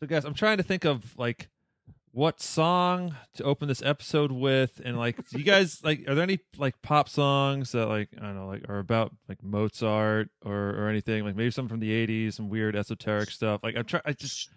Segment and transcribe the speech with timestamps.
[0.00, 1.48] So, guys, I'm trying to think of like
[2.12, 6.08] what song to open this episode with, and like, do you guys like?
[6.08, 9.42] Are there any like pop songs that like I don't know, like are about like
[9.42, 11.24] Mozart or or anything?
[11.24, 13.60] Like maybe something from the '80s, some weird esoteric stuff.
[13.62, 14.02] Like I'm trying.
[14.04, 14.50] I just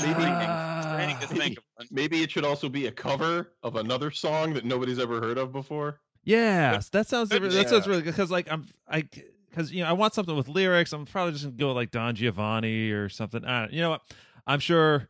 [0.00, 0.80] Maybe- ah.
[0.82, 1.86] trying to think of one.
[1.90, 5.52] Maybe it should also be a cover of another song that nobody's ever heard of
[5.52, 6.00] before.
[6.24, 9.06] Yeah, that sounds Good- that sounds really good because like I'm I
[9.50, 10.94] because you know I want something with lyrics.
[10.94, 13.44] I'm probably just gonna go with, like Don Giovanni or something.
[13.44, 14.00] I don't, you know what?
[14.46, 15.08] I'm sure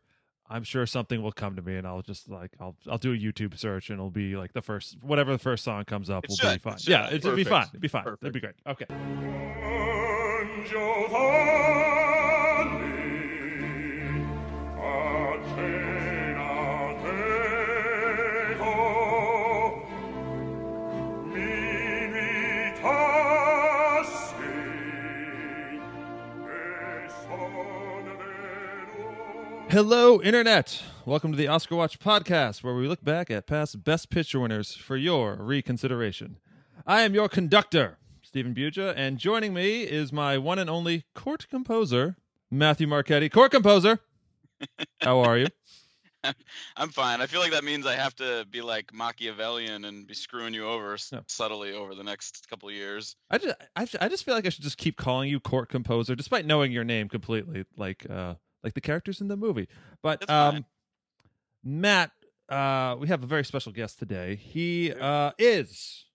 [0.49, 3.17] I'm sure something will come to me and I'll just like I'll I'll do a
[3.17, 6.29] YouTube search and it'll be like the first whatever the first song comes up It
[6.29, 6.77] will should, be fine.
[6.77, 6.89] should.
[6.89, 7.67] Yeah, it'll be fine.
[7.67, 8.05] It'll be fine.
[8.07, 8.55] It'll be great.
[8.67, 8.85] Okay.
[29.75, 30.81] Hello, Internet.
[31.03, 34.73] Welcome to the Oscar Watch podcast, where we look back at past Best Picture winners
[34.73, 36.37] for your reconsideration.
[36.87, 41.49] I am your conductor, Stephen Buja, and joining me is my one and only court
[41.49, 42.15] composer,
[42.49, 43.29] Matthew Marchetti.
[43.29, 43.99] Court composer,
[45.01, 45.47] how are you?
[46.77, 47.19] I'm fine.
[47.19, 50.65] I feel like that means I have to be like Machiavellian and be screwing you
[50.65, 51.23] over No.
[51.27, 53.17] subtly over the next couple of years.
[53.29, 56.15] I just, I, I just feel like I should just keep calling you court composer,
[56.15, 59.69] despite knowing your name completely, like, uh, like the characters in the movie.
[60.01, 60.65] But um.
[61.67, 62.11] Matt,
[62.47, 64.35] uh, we have a very special guest today.
[64.35, 66.05] He uh, is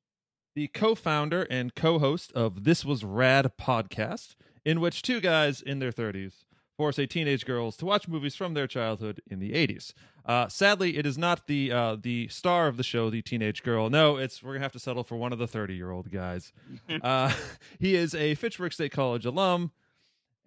[0.54, 5.90] the co-founder and co-host of This Was Rad podcast, in which two guys in their
[5.90, 6.44] 30s
[6.76, 9.92] force a teenage girls to watch movies from their childhood in the 80s.
[10.24, 13.90] Uh, sadly, it is not the uh, the star of the show, the teenage girl.
[13.90, 16.52] No, it's we're gonna have to settle for one of the 30 year old guys.
[17.02, 17.32] uh,
[17.80, 19.72] he is a Fitchburg State College alum,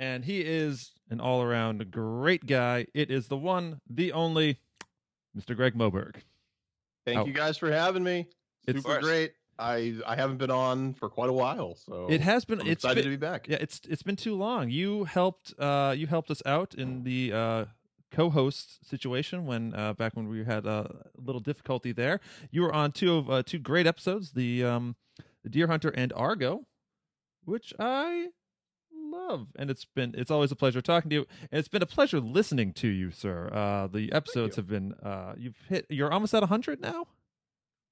[0.03, 2.85] and he is an all around great guy.
[2.93, 4.59] It is the one, the only,
[5.37, 5.55] Mr.
[5.55, 6.15] Greg Moberg.
[7.05, 7.25] Thank Oh.
[7.25, 8.27] you guys for having me.
[8.67, 9.33] It's- Super great.
[9.59, 12.59] I I haven't been on for quite a while, so It has been.
[12.59, 13.47] I'm it's excited been, to be back.
[13.47, 14.69] Yeah, it's it's been too long.
[14.71, 17.65] You helped uh you helped us out in the uh
[18.11, 20.87] co-host situation when uh back when we had uh,
[21.17, 22.19] a little difficulty there.
[22.49, 24.95] You were on two of uh, two great episodes, the um
[25.43, 26.65] the Deer Hunter and Argo,
[27.45, 28.30] which I
[29.13, 31.85] love and it's been it's always a pleasure talking to you and it's been a
[31.85, 36.33] pleasure listening to you sir uh the episodes have been uh you've hit you're almost
[36.33, 37.05] at 100 now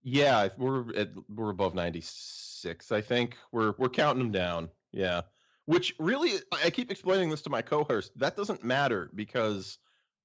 [0.03, 3.37] Yeah, we're at we're above 96, I think.
[3.51, 4.69] We're we're counting them down.
[4.91, 5.21] Yeah.
[5.65, 8.11] Which really I keep explaining this to my co-host.
[8.17, 9.77] That doesn't matter because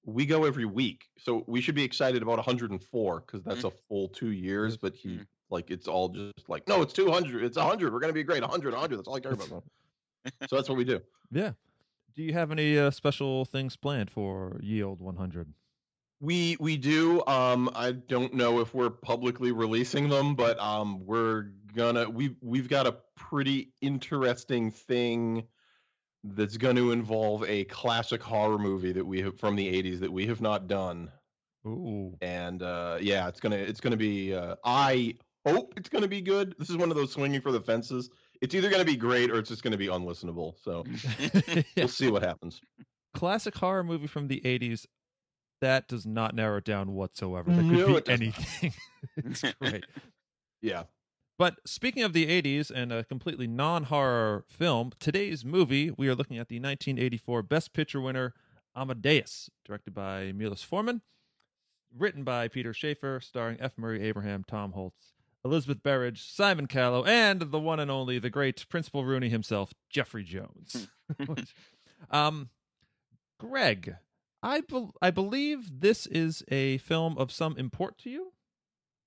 [0.04, 1.04] we go every week.
[1.18, 5.08] So we should be excited about 104 cuz that's a full 2 years, but he
[5.18, 5.26] Mm.
[5.50, 7.44] like it's all just like no, it's 200.
[7.44, 7.92] It's 100.
[7.92, 8.40] We're going to be great.
[8.42, 8.96] 100, 100.
[8.96, 9.62] That's all I care about.
[10.48, 11.00] So that's what we do.
[11.30, 11.52] yeah
[12.14, 15.52] do you have any uh, special things planned for yield 100
[16.20, 17.22] We we do.
[17.26, 22.68] Um, I don't know if we're publicly releasing them, but um, we're gonna we we've
[22.70, 25.44] got a pretty interesting thing
[26.24, 30.10] that's going to involve a classic horror movie that we have from the '80s that
[30.10, 31.10] we have not done,
[31.66, 32.16] Ooh.
[32.22, 34.34] and uh, yeah, it's gonna it's gonna be.
[34.34, 35.16] Uh, I
[35.46, 36.54] hope it's gonna be good.
[36.58, 38.08] This is one of those swinging for the fences.
[38.42, 40.54] It's either gonna be great or it's just gonna be unlistenable.
[40.62, 40.84] So
[41.46, 41.62] Yeah.
[41.76, 42.60] we'll see what happens.
[43.14, 44.86] Classic horror movie from the 80s.
[45.62, 47.50] That does not narrow it down whatsoever.
[47.50, 48.74] That could No, be anything.
[49.16, 49.84] it's great.
[50.60, 50.84] Yeah.
[51.38, 56.14] But speaking of the 80s and a completely non horror film, today's movie, we are
[56.14, 58.34] looking at the 1984 Best Picture winner,
[58.74, 61.02] Amadeus, directed by Milos Forman,
[61.96, 63.72] written by Peter Shaffer, starring F.
[63.76, 65.12] Murray Abraham, Tom Hulce,
[65.46, 70.24] Elizabeth Berridge, Simon Callow, and the one and only, the great Principal Rooney himself, Jeffrey
[70.24, 70.88] Jones.
[72.10, 72.50] um,
[73.38, 73.96] Greg,
[74.42, 78.32] I, bel I believe this is a film of some import to you.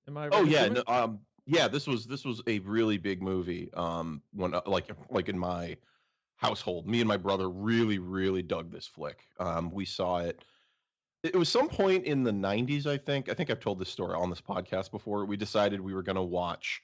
[0.07, 0.29] Am I?
[0.31, 1.67] Oh yeah, no, um, yeah.
[1.67, 3.69] This was this was a really big movie.
[3.73, 5.77] Um, when uh, like like in my
[6.37, 9.19] household, me and my brother really really dug this flick.
[9.39, 10.43] Um, we saw it.
[11.23, 13.29] It was some point in the '90s, I think.
[13.29, 15.25] I think I've told this story on this podcast before.
[15.25, 16.81] We decided we were going to watch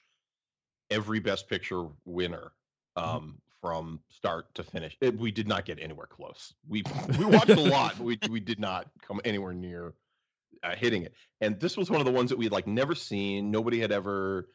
[0.90, 2.52] every Best Picture winner
[2.96, 4.96] um, from start to finish.
[5.00, 6.54] It, we did not get anywhere close.
[6.68, 6.82] We
[7.18, 9.94] we watched a lot, but we we did not come anywhere near
[10.62, 11.14] uh, hitting it.
[11.40, 13.50] And this was one of the ones that we'd like never seen.
[13.50, 14.48] Nobody had ever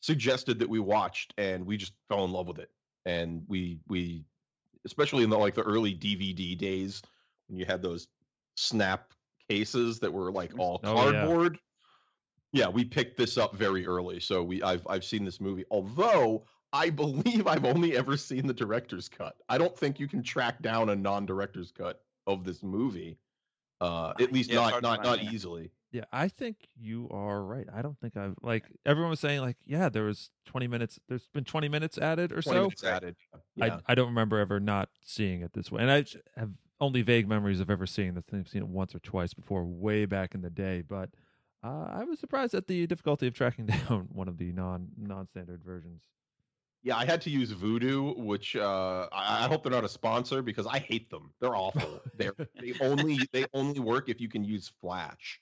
[0.00, 2.70] suggested that we watched, and we just fell in love with it.
[3.06, 4.24] And we we,
[4.84, 7.02] especially in the like the early DVD days
[7.48, 8.08] when you had those
[8.56, 9.12] snap
[9.56, 11.20] cases that were like all Oh, yeah.
[11.26, 11.58] cardboard.
[12.52, 12.68] yeah.
[12.68, 15.64] we picked this up very early, so we I've I've seen this movie.
[15.70, 19.36] Although I believe I've only ever seen the director's cut.
[19.48, 23.18] I don't think you can track down a non-director's cut of this movie.
[23.80, 25.30] Uh, at least Yeah, not not not yeah.
[25.30, 25.70] easily.
[25.90, 27.66] Yeah, I think you are right.
[27.74, 30.98] I don't think I've like everyone was saying like, yeah, there was 20 minutes.
[31.08, 32.62] There's been 20 minutes added or 20 so.
[32.62, 33.16] minutes added.
[33.56, 33.80] Yeah.
[33.86, 36.04] I I don't remember ever not seeing it this way, and I
[36.36, 36.50] have
[36.82, 38.24] only vague memories of ever seeing this.
[38.32, 40.82] I've seen it once or twice before, way back in the day.
[40.82, 41.10] But
[41.64, 45.26] uh, I was surprised at the difficulty of tracking down one of the non non
[45.28, 46.02] standard versions.
[46.84, 50.42] Yeah, I had to use Vudu, which uh, I, I hope they're not a sponsor
[50.42, 51.32] because I hate them.
[51.40, 52.02] They're awful.
[52.16, 55.40] They're they only they only work if you can use Flash,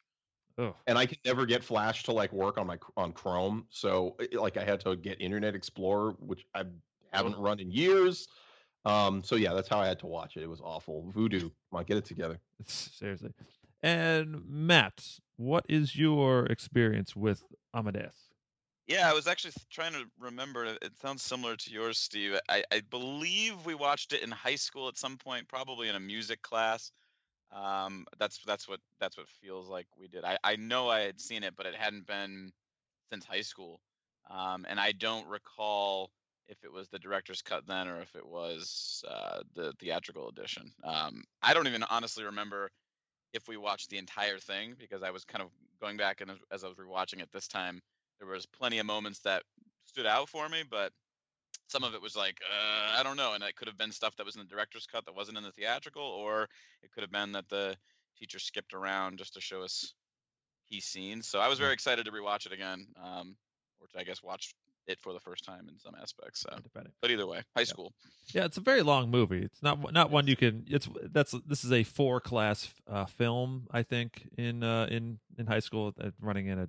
[0.58, 3.66] Oh, and I can never get Flash to like work on my on Chrome.
[3.70, 6.64] So like I had to get Internet Explorer, which I
[7.12, 8.28] haven't run in years.
[8.84, 10.42] Um, so yeah, that's how I had to watch it.
[10.42, 11.10] It was awful.
[11.14, 12.38] Vudu, come on, get it together.
[12.66, 13.32] seriously.
[13.82, 17.42] And Matt, what is your experience with
[17.74, 18.30] Amadeus?
[18.86, 20.64] Yeah, I was actually trying to remember.
[20.64, 22.38] It it sounds similar to yours, Steve.
[22.48, 26.00] I, I believe we watched it in high school at some point, probably in a
[26.00, 26.90] music class.
[27.52, 30.24] Um, that's that's what that's what feels like we did.
[30.24, 32.50] I, I know I had seen it, but it hadn't been
[33.12, 33.80] since high school.
[34.28, 36.10] Um, and I don't recall
[36.50, 40.73] if it was the director's cut then or if it was uh, the theatrical edition.
[40.85, 42.70] Um, I don't even honestly remember
[43.32, 45.50] if we watched the entire thing because I was kind of
[45.81, 47.81] going back and as, I was rewatching it this time,
[48.19, 49.44] there was plenty of moments that
[49.87, 50.93] stood out for me, but
[51.69, 54.17] some of it was like uh, I don't know, and it could have been stuff
[54.17, 56.49] that was in the director's cut that wasn't in the theatrical, or
[56.82, 57.76] it could have been that the
[58.19, 59.94] teacher skipped around just to show us
[60.69, 61.29] key scenes.
[61.29, 63.37] So I was very excited to rewatch it again, um,
[63.81, 64.52] or to I guess watch
[64.86, 66.40] it for the first time in some aspects.
[66.40, 66.92] So, Depending.
[67.00, 67.92] but either way, high school.
[68.34, 69.42] Yeah, it's a very long movie.
[69.42, 70.64] It's not not one you can.
[70.68, 73.66] It's that's this is a four class uh, film.
[73.70, 76.68] I think in uh, in in high school, uh, running in a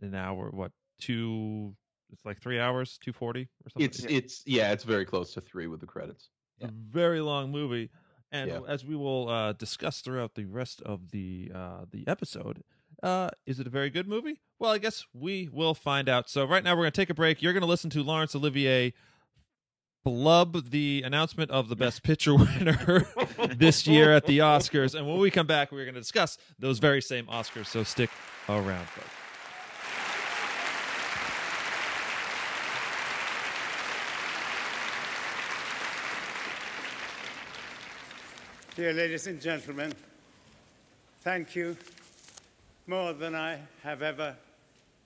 [0.00, 0.50] an hour.
[0.50, 1.74] What two?
[2.12, 3.84] It's like three hours, two forty or something.
[3.86, 6.28] It's it's yeah, it's very close to three with the credits.
[6.60, 7.90] a very long movie
[8.30, 8.60] and Yeah.
[8.68, 12.62] as we will uh, discuss throughout the rest of the uh, the episode
[13.04, 14.40] uh, is it a very good movie?
[14.58, 16.30] Well i guess we will find out.
[16.30, 17.42] So right now we're going to take a break.
[17.42, 18.94] You're going to listen to laurence olivier
[20.04, 23.06] blub the announcement of the best picture winner
[23.56, 24.94] this year at the oscars.
[24.94, 27.66] And when we come back we're going to discuss those very same oscars.
[27.66, 28.10] So stick
[28.48, 29.08] around folks.
[38.76, 39.94] Dear ladies and gentlemen,
[41.22, 41.76] thank you
[42.86, 44.36] more than I have ever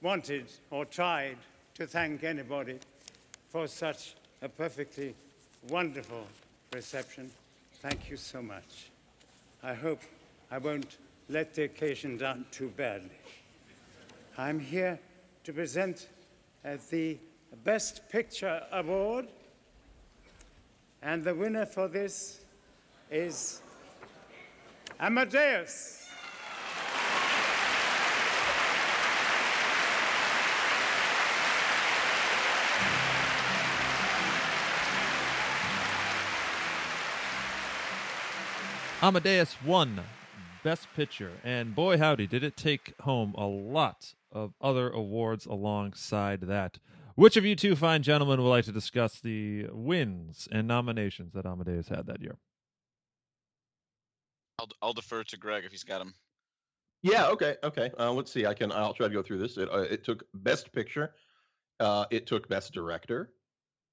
[0.02, 1.36] wanted or tried
[1.75, 2.78] to thank anybody
[3.50, 5.14] for such a perfectly
[5.69, 6.26] wonderful
[6.75, 7.30] reception.
[7.80, 8.90] Thank you so much.
[9.62, 10.00] I hope
[10.50, 10.98] I won't
[11.28, 13.10] let the occasion down too badly.
[14.36, 14.98] I'm here
[15.44, 16.08] to present
[16.64, 17.16] uh, the
[17.64, 19.28] Best Picture Award,
[21.02, 22.40] and the winner for this
[23.10, 23.62] is
[25.00, 25.97] Amadeus.
[39.00, 40.00] Amadeus won
[40.64, 46.40] Best Picture, and boy howdy, did it take home a lot of other awards alongside
[46.40, 46.78] that.
[47.14, 51.46] Which of you two fine gentlemen would like to discuss the wins and nominations that
[51.46, 52.38] Amadeus had that year?
[54.58, 56.14] I'll I'll defer to Greg if he's got him.
[57.02, 57.28] Yeah.
[57.28, 57.54] Okay.
[57.62, 57.93] Okay.
[57.96, 58.46] Uh, let's see.
[58.46, 58.72] I can.
[58.72, 59.56] I'll try to go through this.
[59.58, 61.14] It, uh, it took Best Picture.
[61.78, 63.31] Uh, it took Best Director,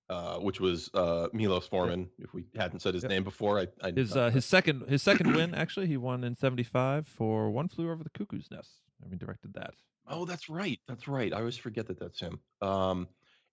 [0.09, 2.07] uh, which was uh, Milos Forman.
[2.19, 3.09] If we hadn't said his Yep.
[3.09, 6.35] name before, I, I His uh, his second his second win actually he won in
[6.35, 8.71] '75 for One Flew Over the Cuckoo's Nest.
[9.03, 9.73] I mean, directed that.
[10.07, 10.79] Oh, that's right.
[10.87, 11.33] That's right.
[11.33, 12.39] I always forget that that's him.
[12.61, 13.07] Um,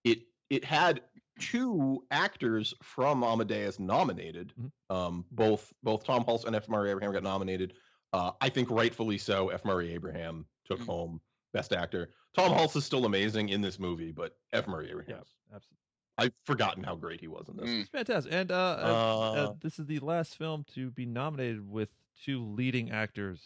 [0.04, 1.00] it it had
[1.40, 4.52] two actors from Amadeus nominated.
[4.60, 4.70] Mhm.
[4.94, 6.68] Um, both both Tom Hulce and F.
[6.68, 7.72] Murray Abraham got nominated.
[8.12, 9.48] Uh, I think rightfully so.
[9.48, 9.64] F.
[9.64, 10.86] Murray Abraham took Mhm.
[10.86, 11.20] home
[11.54, 12.10] Best Actor.
[12.34, 14.68] Tom Hulce is still amazing in this movie, but F.
[14.68, 15.16] Murray Abraham.
[15.18, 15.78] Yes, absolutely.
[16.18, 17.68] I've forgotten how great he was in this.
[17.68, 17.80] Mm.
[17.80, 18.32] It's fantastic.
[18.32, 21.88] And uh, uh, uh, this is the last film to be nominated with
[22.24, 23.40] two leading actors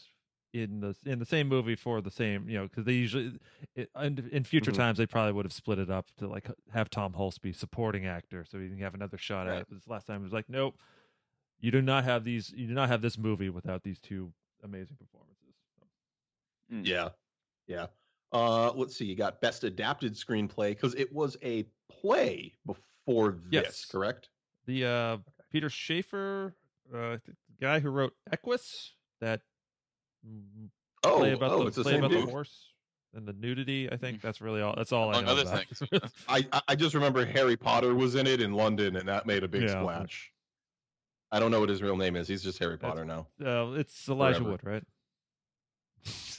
[0.53, 3.39] in the in the same movie for the same, you know, because they usually
[3.75, 4.77] it, in, in future Mhm.
[4.77, 8.07] times they probably would have split it up to like have Tom Hulce be supporting
[8.07, 9.67] actor, so he can have another shot at it.
[9.69, 10.77] But this last time it was like, nope,
[11.61, 14.33] you do not have these, you do not have this movie without these two
[14.63, 15.55] amazing performances.
[15.79, 15.87] So,
[16.71, 17.11] Yeah,
[17.67, 17.87] yeah.
[18.33, 19.05] Uh, let's see.
[19.05, 21.65] You got Best Adapted Screenplay because it was a
[22.01, 23.85] play before this, Yes.
[23.87, 24.29] correct?
[24.67, 25.17] the uh,
[25.53, 26.55] Peter Shaffer,
[26.93, 29.41] uh, the guy who wrote Equus, that
[31.05, 32.73] Oh, play about oh, the it's the play same about the horse
[33.15, 33.89] and the nudity.
[33.91, 34.75] I think that's really all.
[34.77, 35.65] That's all I know other about.
[35.67, 36.13] things.
[36.29, 39.45] I I- I just remember Harry Potter was in it in London, and that made
[39.45, 39.81] a big Yeah.
[39.81, 40.33] splash.
[41.31, 42.27] I don't know what his real name is.
[42.27, 43.29] He's just Harry That's- Potter now.
[43.41, 44.51] Uh, it's Elijah Forever.
[44.51, 44.85] Wood, right?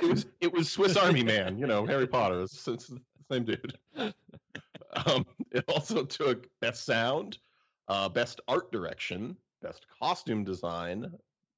[0.00, 1.58] It was it was Swiss Army Man.
[1.58, 2.42] You know, Harry Potter.
[2.42, 3.00] It's, it's the
[3.30, 3.76] same dude.
[5.06, 7.38] Um, it also took best sound,
[7.88, 11.12] uh, best art direction, best costume design,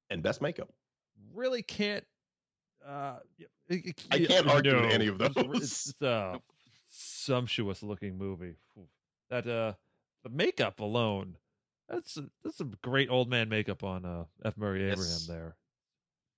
[0.09, 0.69] and best makeup.
[1.33, 2.05] really can't.
[2.85, 4.89] Uh, y- y- I can't argue with no.
[4.89, 5.31] any of those.
[5.37, 6.41] It's, it's a
[6.89, 8.55] sumptuous looking movie.
[9.29, 9.73] That uh,
[10.23, 11.37] the makeup alone.
[11.87, 14.57] That's that's some great old man makeup on uh F.
[14.57, 15.27] Murray Abraham Yes.
[15.27, 15.55] there.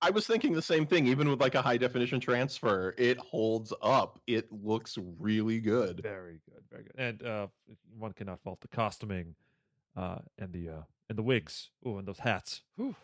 [0.06, 1.08] I was thinking the same thing.
[1.08, 4.20] Even with like a high definition transfer, it holds up.
[4.28, 6.02] It looks really good.
[6.04, 6.94] Very good, very good.
[6.98, 7.48] And uh,
[7.98, 9.36] one cannot fault the costuming,
[9.96, 11.70] uh, and the uh, and the wigs.
[11.86, 12.62] Oh, and those hats.
[12.76, 12.96] Whew.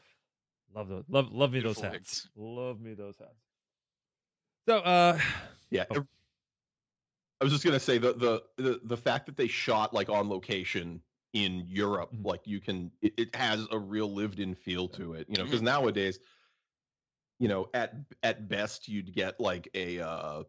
[0.76, 1.04] Love those.
[1.08, 1.94] Love love me those hats.
[1.94, 2.30] wigs.
[2.36, 3.40] Love me those hats.
[4.68, 5.20] So, uh,
[5.72, 5.86] Yeah.
[5.92, 6.06] Oh.
[7.42, 10.28] I was just gonna say the, the the the fact that they shot like on
[10.30, 11.02] location
[11.34, 12.26] in Europe, Mhm.
[12.26, 15.28] like you can, it, it has a real lived-in feel to it.
[15.30, 15.52] You know, Mm-hmm.
[15.52, 16.20] because nowadays,
[17.40, 20.44] you know, at at best you'd get like a uh,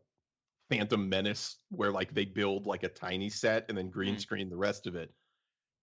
[0.71, 4.21] Phantom Menace where like they build like a tiny set and then green Mhm.
[4.21, 5.13] screen the rest of it.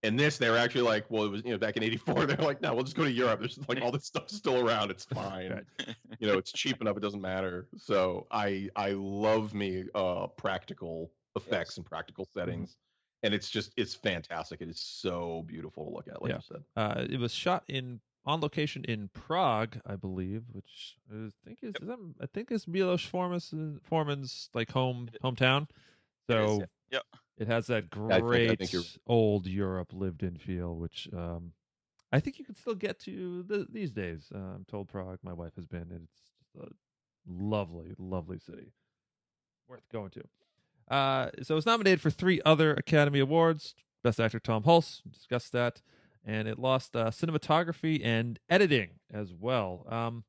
[0.03, 2.25] And this, they're actually like, well, it was you know back in '84.
[2.27, 3.39] They're like, no, we'll just go to Europe.
[3.39, 4.91] There's like all this stuff still around.
[4.91, 5.65] It's fine
[6.19, 11.11] you know it's cheap enough it doesn't matter so i i love me uh practical
[11.35, 12.39] effects and practical Mm-hmm.
[12.39, 12.77] settings
[13.23, 16.37] and it's just it's fantastic it is so beautiful to look at like Yeah.
[16.37, 21.29] you said Uh, it was shot in on location in Prague, I believe, which I
[21.45, 23.51] think is, is that, I think is Milos Forman's
[23.83, 25.63] Forman's like home hometown.
[25.63, 26.65] It is, So yeah.
[26.91, 27.03] Yep.
[27.39, 31.53] it has that I think- I great think old Europe lived in feel, which um,
[32.11, 34.27] I think you can still get to th- these days.
[34.33, 36.69] Uh, I'm told Prague, my wife has been, and it's just a
[37.27, 38.73] lovely, lovely city,
[39.67, 40.23] worth going to.
[40.93, 43.73] Uh, so it was nominated for three other Academy Awards.
[44.03, 45.81] Best Actor Tom Hulce, discussed that,
[46.27, 49.85] and it lost uh, cinematography and editing as well.
[49.89, 50.23] Um,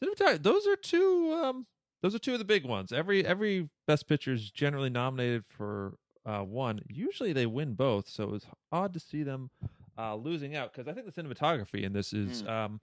[0.00, 1.38] those are two.
[1.42, 1.66] Um,
[2.02, 2.92] those are two of the big ones.
[2.92, 5.94] Every every Best Picture is generally nominated for
[6.24, 6.80] uh, one.
[6.88, 9.50] Usually they win both, so it was odd to see them
[9.98, 12.48] uh, losing out because I think the cinematography in this is Hmm.
[12.48, 12.80] um,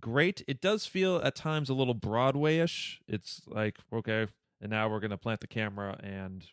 [0.00, 0.42] great.
[0.46, 3.00] It does feel at times a little Broadway-ish.
[3.08, 4.26] It's like okay,
[4.60, 6.44] and now we're going to plant the camera and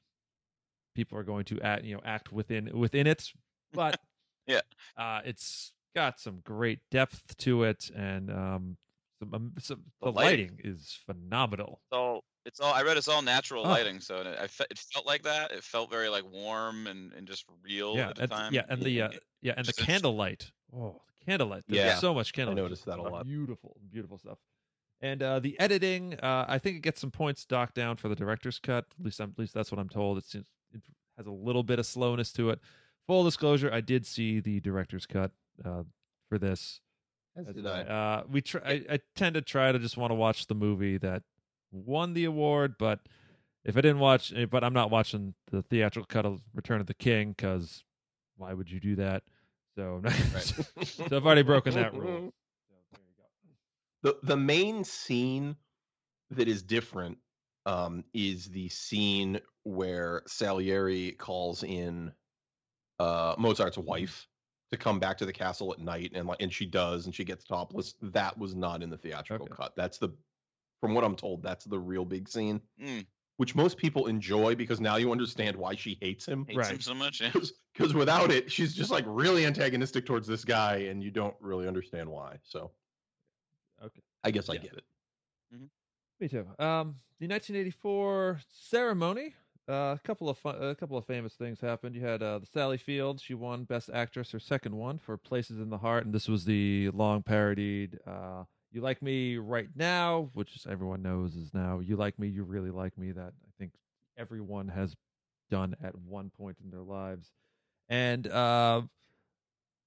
[0.96, 3.32] people are going to act, you know, act within within it.
[3.74, 4.00] But
[4.48, 4.62] Yeah.
[4.98, 8.78] uh, it's got some great depth to it, and um,
[9.20, 10.52] some, um, some the, The lighting.
[10.58, 10.60] lighting.
[10.64, 11.82] is phenomenal.
[11.86, 13.70] It's all it's all I read it's all natural Oh.
[13.70, 15.52] lighting, so it, I fe- it felt like that.
[15.52, 18.54] It felt very like warm and, and just real yeah, at the and- time.
[18.54, 19.10] yeah, and the uh,
[19.42, 20.52] yeah, and the candlelight.
[20.74, 21.64] Oh, the candlelight!
[21.68, 21.96] There's Yeah.
[21.98, 22.60] so much candlelight.
[22.60, 23.26] I noticed that a lot.
[23.26, 24.38] Beautiful, beautiful stuff.
[25.02, 28.16] And uh, the editing, uh, I think it gets some points docked down for the
[28.16, 28.86] director's cut.
[29.00, 30.18] At least, I'm, at least that's what I'm told.
[30.18, 30.82] It seems it
[31.18, 32.60] has a little bit of slowness to it.
[33.08, 35.32] Full disclosure: I did see the director's cut
[35.64, 35.84] uh,
[36.30, 36.82] for this.
[37.36, 37.82] as did I-.
[37.82, 38.62] Uh, we try.
[38.66, 41.24] I, I tend to try to just want to watch the movie that
[41.72, 43.00] won the award, but
[43.64, 46.88] if I didn't watch, eh, but I'm not watching the theatrical cut of Return of
[46.88, 47.84] the King because
[48.38, 49.24] why would you do that?
[49.76, 50.02] So,
[50.84, 52.34] so I've already broken that rule.
[52.70, 54.20] So, there you go.
[54.22, 55.56] the the main scene
[56.32, 57.18] that is different
[57.66, 62.12] um, is the scene where Salieri calls in
[63.00, 64.28] uh, Mozart's wife
[64.72, 67.24] to come back to the castle at night, and like, and she does, and she
[67.24, 67.94] gets topless.
[68.02, 69.56] That was not in the theatrical Okay.
[69.56, 69.76] cut.
[69.76, 70.10] That's the,
[70.82, 73.06] from what I'm told, that's the real big scene, Mm,
[73.38, 76.46] which most people enjoy because now you understand why she hates him.
[76.46, 76.84] hates him Right.
[76.84, 77.22] so much.
[77.22, 77.32] Yeah.
[77.74, 81.68] Because without it, she's just like really antagonistic towards this guy, and you don't really
[81.68, 82.40] understand why.
[82.44, 82.72] So
[83.82, 84.02] Okay.
[84.24, 84.84] I guess I get it.
[86.20, 86.40] Me too.
[86.58, 89.36] Um, the 1984 ceremony.
[89.70, 91.94] Uh, a couple of a couple of famous things happened.
[91.94, 93.20] You had uh, the Sally Field.
[93.20, 96.46] She won Best Actress, her second one for Places in the Heart, and this was
[96.46, 101.98] the long parodied uh, "You Like Me Right Now," which everyone knows is now "You
[101.98, 103.74] Like Me, You Really Like Me." That I think
[104.18, 104.96] everyone has
[105.52, 107.32] done at one point in their lives,
[107.90, 108.84] and uh,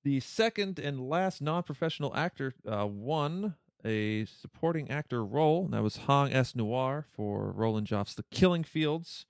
[0.04, 6.00] the second and last non-professional actor uh, won a supporting actor role, and that was
[6.06, 6.52] Haing S.
[6.52, 9.24] Ngor for Roland Joffé's The Killing Fields,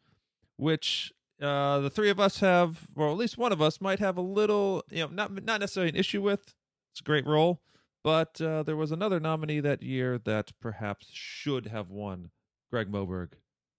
[0.61, 4.17] which uh, the three of us have, or at least one of us might have
[4.17, 6.55] a little, you know, not not necessarily an issue with.
[6.93, 7.62] It's a great role,
[8.05, 12.31] but uh, there was another nominee that year that perhaps should have won.
[12.71, 13.33] Greg Moberg,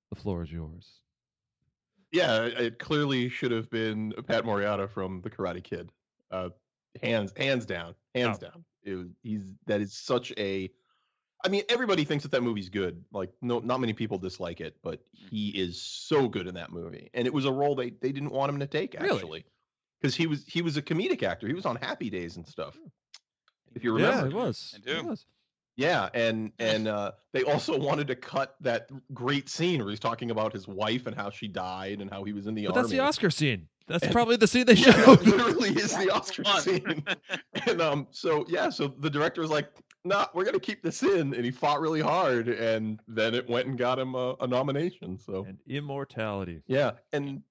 [0.10, 1.02] the floor is yours.
[2.12, 5.90] Yeah, it clearly should have been Pat Morita from The Karate Kid.
[6.30, 6.50] Uh,
[7.02, 8.48] hands, hands down, hands Oh.
[8.48, 8.66] down.
[8.84, 10.70] It he's that is such a.
[11.44, 13.04] I mean, everybody thinks that that movie's good.
[13.12, 17.10] Like, no, not many people dislike it, but he is so good in that movie.
[17.14, 19.46] And it was a role they they didn't want him to take actually.
[20.00, 21.48] because he was he was a comedic actor.
[21.48, 22.78] He was on Happy Days and stuff.
[23.74, 24.74] If you remember, Yeah, remember, it was.
[24.76, 24.98] I do.
[24.98, 25.26] It was.
[25.78, 30.30] Yeah, and and uh, they also wanted to cut that great scene where he's talking
[30.30, 32.82] about his wife and how she died and how he was in the But army.
[32.82, 33.68] that's the Oscar scene.
[33.88, 35.22] That's And- probably the scene they Yeah, showed.
[35.22, 37.04] it literally is the Oscar scene.
[37.68, 39.70] And um, so yeah, so the director was like,
[40.04, 43.68] "Nah, we're gonna keep this in," and he fought really hard, and then it went
[43.68, 45.18] and got him a, a nomination.
[45.18, 46.62] So and immortality.
[46.68, 47.44] yeah, and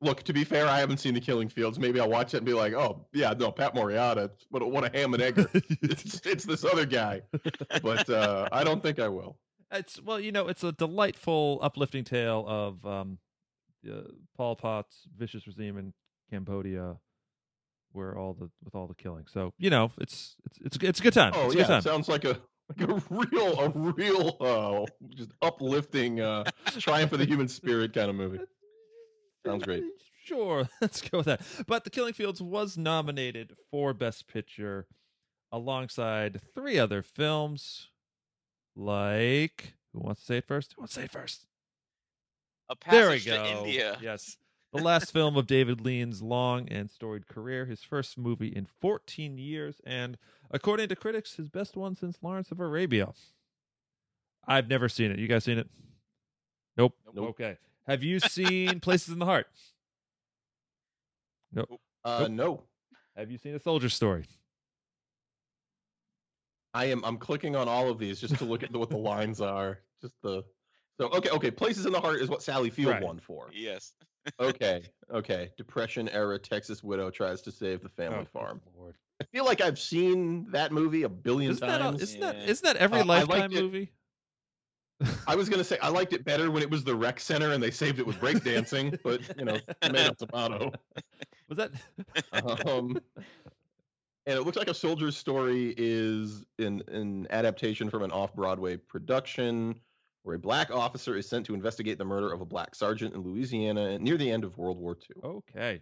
[0.00, 1.78] look, to be fair, I haven't seen The Killing Fields.
[1.78, 4.96] Maybe I'll watch it and be like, "Oh yeah, no, Pat Morita, what what a
[4.96, 7.22] ham and egger." it's, it's this other guy,
[7.82, 9.38] but uh, I don't think I will.
[9.72, 13.18] It's well, you know, it's a delightful, uplifting tale of um,
[13.90, 14.02] uh,
[14.36, 15.92] Pol Pot's vicious regime in
[16.30, 16.96] Cambodia,
[17.94, 19.24] where all the with all the killing.
[19.32, 21.32] So you know, it's it's it's it's a good time.
[21.34, 21.82] Oh it's a yeah, good time.
[21.82, 22.38] sounds like a
[22.78, 26.44] like a real a real uh, just uplifting uh,
[26.78, 28.40] triumph of the human spirit kind of movie.
[29.46, 29.84] Sounds great.
[30.26, 31.42] Sure, let's go with that.
[31.66, 34.86] But The Killing Fields was nominated for Best Picture
[35.52, 37.90] alongside three other films,
[38.74, 40.72] like who wants to say it first?
[40.76, 41.44] Who wants to say it first?
[42.70, 43.42] A There we passage go.
[43.44, 43.98] to India.
[44.00, 44.38] Yes.
[44.74, 49.38] The last film of David Lean's long and storied career, his first movie in 14
[49.38, 50.18] years, and
[50.50, 53.12] according to critics, his best one since Lawrence of Arabia.
[54.48, 55.18] I've never seen it.
[55.20, 55.68] You guys seen it?
[56.76, 56.94] Nope.
[57.14, 57.30] Nope.
[57.30, 57.56] Okay.
[57.86, 59.46] Have you seen Places in the Heart?
[61.52, 61.80] Nope.
[62.04, 62.64] Uh, no,
[63.16, 64.24] Have you seen A Soldier Story?
[66.74, 67.04] I am.
[67.04, 69.78] I'm clicking on all of these just to look at the, what the lines are.
[70.02, 70.42] Just the.
[71.00, 71.50] So okay, okay.
[71.52, 73.02] Places in the Heart is what Sally Field Right.
[73.02, 73.48] won for.
[73.54, 73.92] Yes.
[74.40, 75.50] Okay, okay.
[75.56, 78.60] Depression era Texas widow tries to save the family Oh, farm.
[78.76, 78.96] Lord.
[79.20, 82.02] I feel like I've seen that movie a billion Isn't times.
[82.02, 82.46] isn't, that, Yeah.
[82.46, 83.62] isn't that every Uh, I Lifetime it.
[83.62, 83.90] movie?
[85.26, 87.62] I was gonna say I liked it better when it was the rec center and
[87.62, 90.72] they saved it with breakdancing, but you know, tomato tomato.
[91.48, 91.72] Was that?
[92.66, 92.98] um,
[94.26, 99.78] and it looks like a soldier's story is an, an adaptation from an off-broadway production
[100.24, 103.22] where a black officer is sent to investigate the murder of a black sergeant in
[103.22, 105.80] louisiana near the end of world war ii Okay.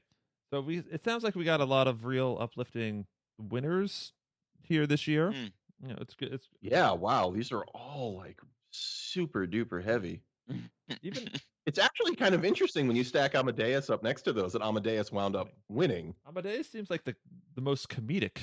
[0.50, 3.06] So we it sounds like we got a lot of real uplifting
[3.38, 4.12] winners
[4.60, 5.30] here this year.
[5.30, 5.52] Mm.
[5.80, 6.32] You know, it's good.
[6.32, 8.38] It's yeah wow these are all like
[8.70, 10.22] super duper heavy
[11.02, 11.28] even
[11.66, 15.12] it's actually kind of interesting when you stack amadeus up next to those that amadeus
[15.12, 17.14] wound up winning Amadeus seems like the
[17.54, 18.38] the most comedic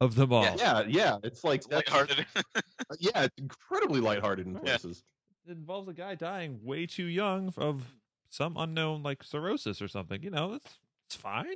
[0.00, 0.42] of them all.
[0.42, 2.26] yeah yeah it's like It's lighthearted.
[2.98, 4.60] yeah it's incredibly lighthearted in Yeah.
[4.60, 5.02] places
[5.48, 7.94] It involves a guy dying way too young of
[8.28, 10.22] some unknown like cirrhosis or something.
[10.22, 11.46] You know, it's it's fine.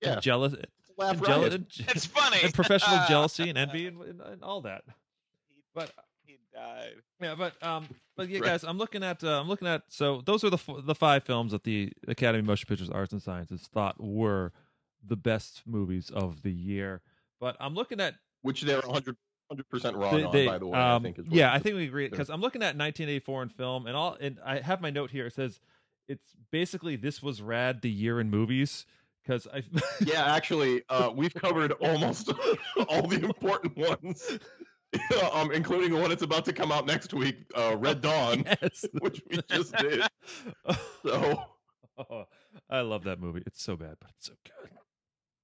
[0.00, 2.38] yeah And jealous and, jealous, and, it's funny.
[2.44, 4.84] and professional jealousy and envy and, and, and all that.
[5.74, 5.90] But
[6.26, 6.92] He died.
[7.20, 8.48] Yeah, but um, but yeah, Right.
[8.50, 11.24] guys, I'm looking at uh, I'm looking at so those are the f- the five
[11.24, 14.52] films that the Academy of Motion Pictures Arts and Sciences thought were
[15.04, 17.00] the best movies of the year.
[17.42, 19.16] But I'm looking at which they're 100
[19.68, 20.78] percent wrong they, on, they- by the way.
[20.78, 23.48] I um, think is yeah, I think we agree because I'm looking at 1984 in
[23.48, 25.26] film and all, and I have my note here.
[25.26, 25.58] It says
[26.06, 28.86] it's basically this was rad the year in movies
[29.24, 29.64] because I
[30.04, 32.32] yeah, actually, uh, we've covered almost
[32.88, 34.38] all the important ones,
[35.32, 38.84] um, including the one that's about to come out next week, uh, Red Dawn, yes.
[39.00, 40.04] which we just did.
[41.04, 41.42] So
[41.98, 42.24] Oh,
[42.70, 43.42] I love that movie.
[43.46, 44.70] It's so bad, but it's so good.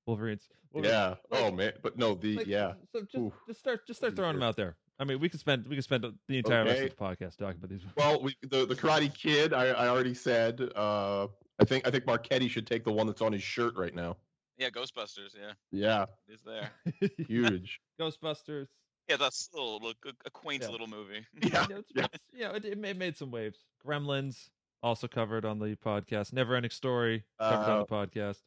[0.09, 3.33] Wolverine's, Wolverine- yeah, oh man, but no, the like, yeah, So just Oof.
[3.47, 4.77] just start just start throwing them out there.
[4.99, 7.59] I mean, we could spend we could spend the entire rest of the podcast talking
[7.59, 7.83] about these.
[7.97, 10.61] well, we, the the Karate Kid, I, I already said.
[10.75, 11.29] Uh,
[11.61, 14.17] I think I think Marchetti should take the one that's on his shirt right now.
[14.57, 15.37] Yeah, Ghostbusters.
[15.39, 16.71] Yeah, Yeah, he's there.
[17.29, 17.81] huge.
[18.01, 18.67] Ghostbusters.
[19.09, 20.71] Yeah, that's a little, look, a, a quaint Yeah.
[20.71, 21.25] little movie.
[21.43, 22.07] Yeah, You know, it's, yeah.
[22.33, 23.59] you know, it, it made, made some waves.
[23.87, 24.51] Gremlins
[24.83, 26.33] also covered on the podcast.
[26.33, 28.39] Never Ending Story covered on Uh, the podcast.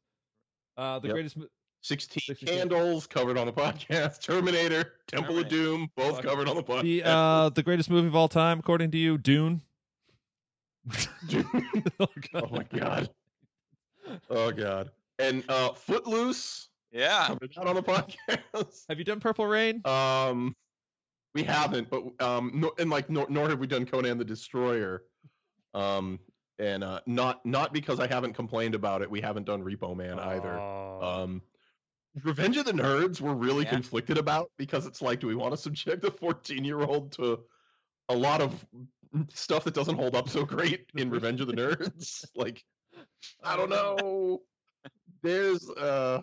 [0.82, 1.13] Uh, the yep.
[1.13, 1.38] greatest.
[1.84, 4.22] 16 16 Candles covered on the podcast.
[4.24, 6.26] Terminator, Temple of Doom, both Fuck.
[6.26, 6.82] covered on the podcast.
[6.82, 9.62] The uh, the greatest movie of all time, according to you, Dune.
[12.00, 13.10] oh, oh my god.
[14.30, 14.89] Oh god.
[15.20, 18.86] And uh Footloose Yeah, covered that on the podcast.
[18.89, 19.82] Have you done Purple Rain?
[19.86, 20.56] Um
[21.36, 25.04] we haven't, but um nor, and like nor, nor have we done Conan the Destroyer.
[25.76, 26.20] Um
[26.62, 29.10] and uh not not because I haven't complained about it.
[29.12, 30.54] We haven't done Repo Man either.
[30.58, 31.00] Oh.
[31.24, 31.41] Um
[32.24, 33.71] Revenge of the Nerds we're really Yeah.
[33.71, 37.39] conflicted about because it's like, do we want to subject a 14 year old to
[38.10, 38.54] a lot of
[39.34, 42.26] stuff that doesn't hold up so great in Revenge of the Nerds?
[42.36, 42.63] like,
[43.43, 44.41] I don't know.
[45.24, 46.21] There's uh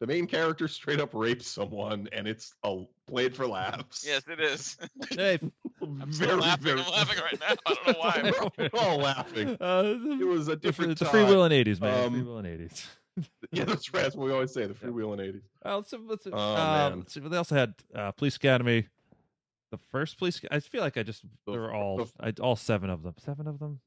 [0.00, 4.04] the main character straight up rapes someone and it's a played for laughs.
[4.04, 4.76] yes, it is.
[5.10, 5.38] hey,
[5.82, 6.78] I'm still laughing.
[6.78, 7.54] I'm laughing right now.
[7.66, 8.48] I don't know why.
[8.72, 9.56] We're all laughing.
[9.60, 11.12] Uh, It was a different the time.
[11.12, 12.10] free will in '80s, man.
[12.10, 12.86] free Um, will in '80s.
[13.50, 14.02] yeah, that's right.
[14.04, 14.66] That's what we always say.
[14.66, 15.42] The freewheeling eighties.
[15.64, 16.98] Uh, let's, let's, Oh, man.
[17.00, 18.88] let's see, they also had uh, Police Academy.
[19.70, 20.40] The first Police.
[20.50, 23.14] I feel like I just The- they're all the- I, all seven of them.
[23.18, 23.80] Seven of them.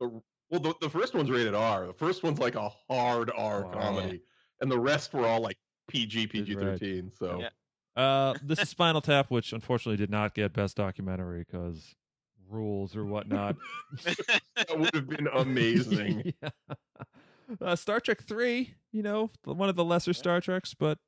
[0.00, 1.86] Well, the, the first one's rated R.
[1.86, 3.70] The first one's like a hard R Wow.
[3.72, 4.22] comedy,
[4.60, 5.56] and the rest were all like
[5.88, 6.64] PG, PG Right.
[6.64, 7.10] thirteen.
[7.18, 7.48] So Yeah.
[8.00, 11.94] Uh, this is Spinal Tap, which unfortunately did not get Best Documentary because
[12.48, 13.56] rules or whatnot.
[14.04, 16.32] that would have been amazing.
[16.42, 16.48] yeah.
[17.60, 20.98] Uh, Star Trek Three, you know, one of the lesser Star Treks, but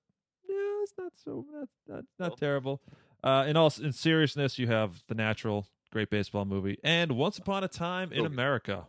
[0.48, 2.37] yeah, it's not so not not, not Cool.
[2.37, 2.83] terrible.
[3.24, 7.62] Uh, in all in seriousness, you have The Natural, great baseball movie, and Once Upon
[7.62, 8.26] a Time in Oh.
[8.26, 8.87] America.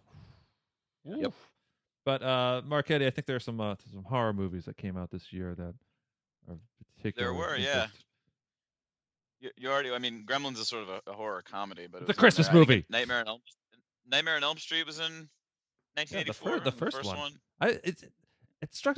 [1.06, 1.34] Yep.
[2.06, 5.12] But uh, Marchetti, I think there are some uh, some horror movies that came out
[5.12, 5.76] this year that
[6.50, 6.58] are
[6.98, 7.38] particularly.
[7.38, 7.88] were, yeah.
[9.40, 9.92] You, you already.
[9.92, 12.48] I mean, Gremlins is sort of a, a horror comedy, but it The was Christmas
[12.48, 12.56] there.
[12.56, 12.86] Movie.
[12.90, 13.42] Nightmare on Elm.
[14.08, 15.30] Nightmare on Elm Street was in
[15.96, 16.60] 1984.
[16.62, 17.18] the first one.
[17.18, 17.32] one.
[17.60, 18.04] I it
[18.62, 18.98] it struck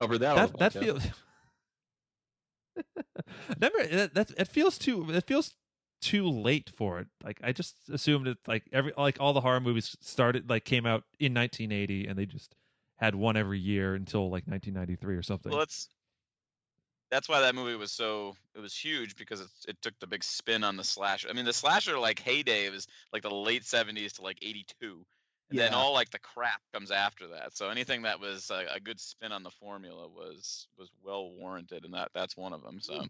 [0.00, 0.36] Cover that.
[0.36, 1.04] that that feels.
[3.60, 5.54] Remember that, that it feels too it feels
[6.00, 7.06] too late for it.
[7.22, 10.86] Like I just assumed it like every like all the horror movies started like came
[10.86, 12.54] out in 1980 and they just
[12.96, 15.50] had one every year until like 1993 or something.
[15.50, 15.88] Well, that's
[17.10, 20.24] that's why that movie was so it was huge because it it took the big
[20.24, 21.28] spin on the slasher.
[21.28, 25.04] I mean, the slasher like heyday was like the late 70s to like 82.
[25.50, 27.56] And then all like the crap comes after that.
[27.56, 31.84] So anything that was a, a good spin on the formula was was well warranted,
[31.84, 32.80] and that that's one of them.
[32.80, 33.08] So mm.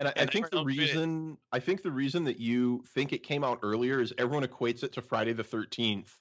[0.00, 3.44] And I, I think the reason I think the reason that you think it came
[3.44, 6.18] out earlier is everyone equates it to Friday the Thirteenth,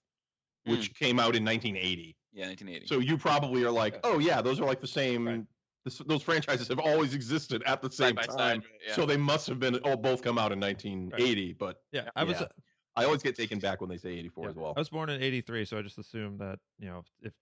[0.67, 0.71] mm.
[0.71, 2.15] which came out in 1980.
[2.33, 2.85] yeah, 1980.
[2.87, 3.99] So you probably are like, Yeah.
[4.03, 5.27] oh yeah, those are like the same.
[5.27, 5.43] Right.
[5.83, 8.93] This- those franchises have always existed at the same time, side, yeah.
[8.93, 11.53] so they must have been all both come out in 1980.
[11.53, 12.47] But yeah, I was yeah.
[12.95, 14.73] I always get taken back when they say 84 yeah, as well.
[14.75, 17.33] I was born in 83, so I just assume that, you know, if,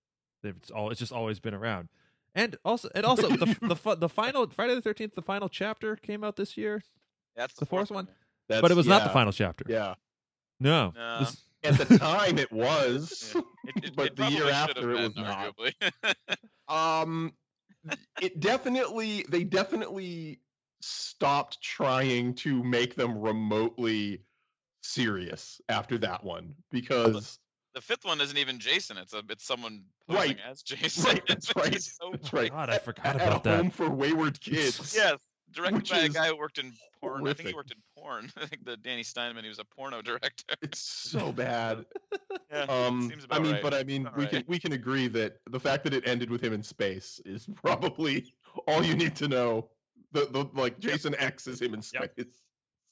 [0.44, 1.90] if it's all it's just always been around.
[2.34, 6.24] And also and also the the the final Friday the 13th the final chapter came
[6.24, 6.82] out this year,
[7.36, 8.08] that's the fourth one?
[8.48, 9.66] That's, but it was not the final chapter.
[9.68, 9.96] Yeah,
[10.60, 10.94] No.
[10.96, 11.20] No.
[11.20, 13.42] This- at the time it was, Yeah.
[13.66, 16.28] It, it, but it the year probably should have after it was been, not.
[17.04, 17.34] Um,
[18.22, 20.40] it definitely they definitely
[20.82, 24.24] stopped trying to make them remotely
[24.84, 27.40] serious after that one because
[27.74, 28.98] the fifth one isn't even Jason.
[28.98, 30.38] It's a it's someone posing Right.
[30.46, 31.12] as Jason.
[31.14, 32.52] Right, that's right, so that's right.
[32.52, 33.58] God, I forgot at about a that.
[33.58, 34.94] home for wayward kids.
[34.96, 35.20] Yes,
[35.52, 37.28] directed Which by a guy who worked in porn.
[37.28, 38.30] I think he worked in porn.
[38.42, 39.44] I think the Danny Steinmann.
[39.44, 40.56] He was a porno director.
[40.62, 41.86] It's so bad.
[42.52, 43.64] Yeah, Um, seems I mean, right.
[43.64, 44.32] but I mean, About we right.
[44.32, 47.48] can we can agree that the fact that it ended with him in space is
[47.64, 48.34] probably
[48.68, 49.70] all you need to know.
[50.12, 52.10] The the like Jason X is him in space.
[52.18, 52.28] Yep.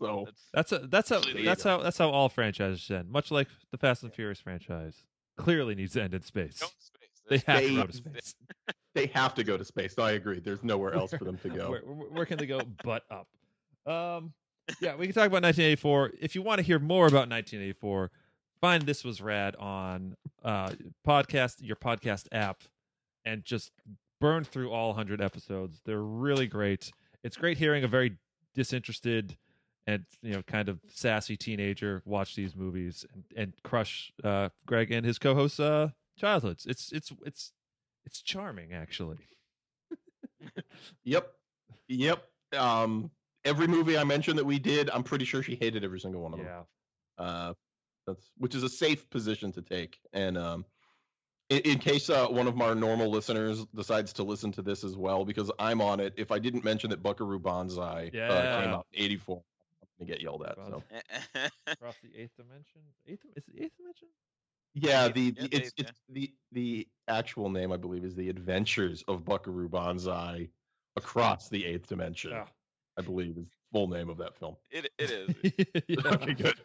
[0.01, 3.09] So That's a that's how that's how that's how all franchises end.
[3.09, 5.03] Much like the Fast and Furious franchise
[5.37, 6.55] clearly needs to end in space.
[6.55, 6.91] Space.
[7.29, 8.35] They There's- have to go to space.
[8.95, 9.97] they have to go to space.
[9.97, 10.39] No, I agree.
[10.39, 11.69] There's nowhere else for them to go.
[11.69, 13.27] Where, where, where can they go but up?
[13.85, 14.31] Um,
[14.81, 16.13] yeah, we can talk about 1984.
[16.21, 18.11] If you want to hear more about 1984,
[18.61, 20.71] find This Was Rad on uh,
[21.07, 22.63] podcast, your podcast app,
[23.25, 23.71] and just
[24.19, 25.81] burn through all 100 episodes.
[25.85, 26.91] They're really great.
[27.23, 28.17] It's great hearing a very
[28.55, 29.37] disinterested
[29.87, 34.91] and you know kind of sassy teenager watch these movies and, and crush uh, Greg
[34.91, 36.65] and his co-hosts' uh, childhoods.
[36.65, 37.51] It's it's it's
[38.05, 39.17] it's charming actually.
[41.03, 41.31] Yep.
[41.87, 42.23] Yep.
[42.57, 43.11] Um,
[43.49, 46.33] every movie I mentioned that we did, I'm pretty sure she hated every single one
[46.33, 46.47] of them.
[46.47, 47.23] Yeah.
[47.23, 47.53] Uh,
[48.07, 49.99] that's which is a safe position to take.
[50.13, 50.65] And um,
[51.49, 54.95] in, in case uh, one of our normal listeners decides to listen to this as
[54.95, 56.13] well, because I'm on it.
[56.17, 59.43] If I didn't mention that Buckaroo Banzai uh, came out in '84,
[59.81, 60.55] I'm gonna get yelled at.
[60.65, 60.83] So
[61.67, 62.81] across the eighth dimension.
[63.07, 64.07] Eighth is it eighth dimension?
[64.75, 68.03] yeah, Eighth- the, yeah, the the it's eighth, it's the the actual name I believe
[68.05, 70.49] is the Adventures of Buckaroo Banzai
[70.95, 72.31] across the eighth dimension.
[72.99, 74.55] I believe is the full name of that film.
[74.69, 75.29] it it is.
[75.87, 76.11] Yeah.
[76.13, 76.55] Okay, good.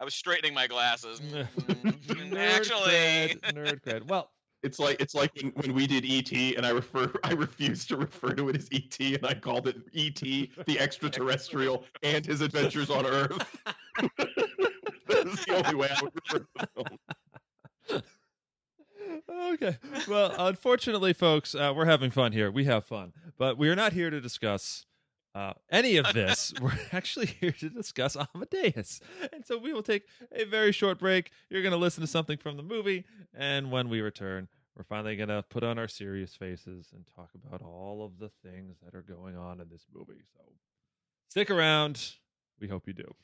[0.00, 1.20] I was straightening my glasses.
[1.20, 4.08] Nerd Mm, Actually, cred, nerd cred.
[4.08, 4.30] Well,
[4.62, 7.96] It's like it's like when, when we did ET and I refer I refused to
[7.96, 10.20] refer to it as ET and I called it ET
[10.66, 13.38] the extraterrestrial and his adventures on Earth.
[13.96, 16.68] that is the only way I would refer to the
[17.88, 18.02] film.
[19.54, 19.76] okay.
[20.08, 22.50] Well, unfortunately, folks, uh, we're having fun here.
[22.50, 24.86] We have fun, but we are not here to discuss
[25.38, 26.52] uh, any of this.
[26.60, 29.00] we're actually here to discuss Amadeus,
[29.32, 31.30] and so we will take a very short break.
[31.48, 35.16] You're going to listen to something from the movie, and when we return, we're finally
[35.16, 38.94] going to put on our serious faces and talk about all of the things that
[38.96, 40.22] are going on in this movie.
[40.36, 40.42] So
[41.28, 42.14] stick around.
[42.60, 43.14] We hope you do.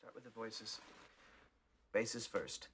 [0.00, 0.80] Start with the voices.
[1.92, 2.68] Basses first.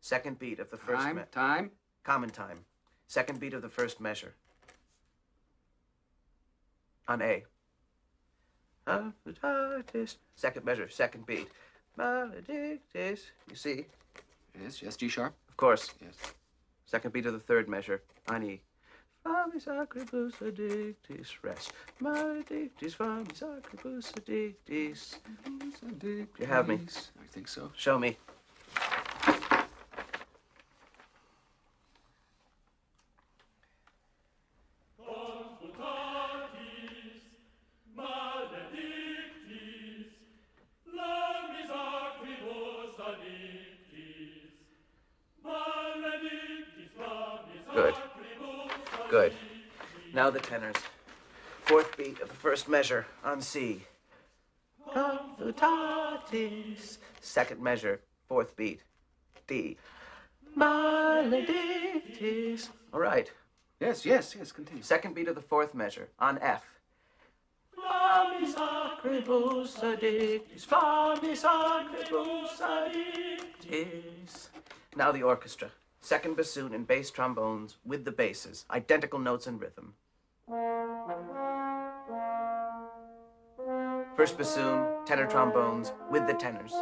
[0.00, 1.70] Second beat of the first Time, me- time.
[2.04, 2.64] common time.
[3.06, 4.34] Second beat of the first measure.
[7.08, 7.44] On A.
[8.86, 10.16] Maledictis.
[10.34, 11.48] Second measure, second beat.
[11.98, 13.20] Maledictis.
[13.50, 13.86] You see?
[14.60, 15.34] Yes, yes, G sharp.
[15.48, 15.90] Of course.
[16.00, 16.14] Yes.
[16.86, 18.02] Second beat of the third measure.
[18.28, 18.60] On E.
[19.24, 21.72] Flammis acribus addictis rest.
[22.00, 25.18] Maledictis flammis acribus addictis.
[26.38, 26.80] You have me.
[27.22, 27.70] I think so.
[27.76, 28.16] Show me.
[52.62, 53.82] First measure on C.
[54.94, 56.98] Confutatis.
[57.20, 58.84] Second measure, fourth beat.
[59.48, 59.76] D.
[60.56, 62.68] Maledictis.
[62.94, 63.28] All right.
[63.80, 64.84] Yes, yes, yes, continue.
[64.84, 66.64] Second beat of the fourth measure on F.
[67.76, 74.50] Flammis acribus addictis, flammis acribus addictis.
[74.94, 75.72] Now the orchestra.
[76.00, 79.94] Second bassoon and bass trombones with the basses, identical notes and rhythm.
[84.16, 86.72] First bassoon, tenor trombones with the tenors.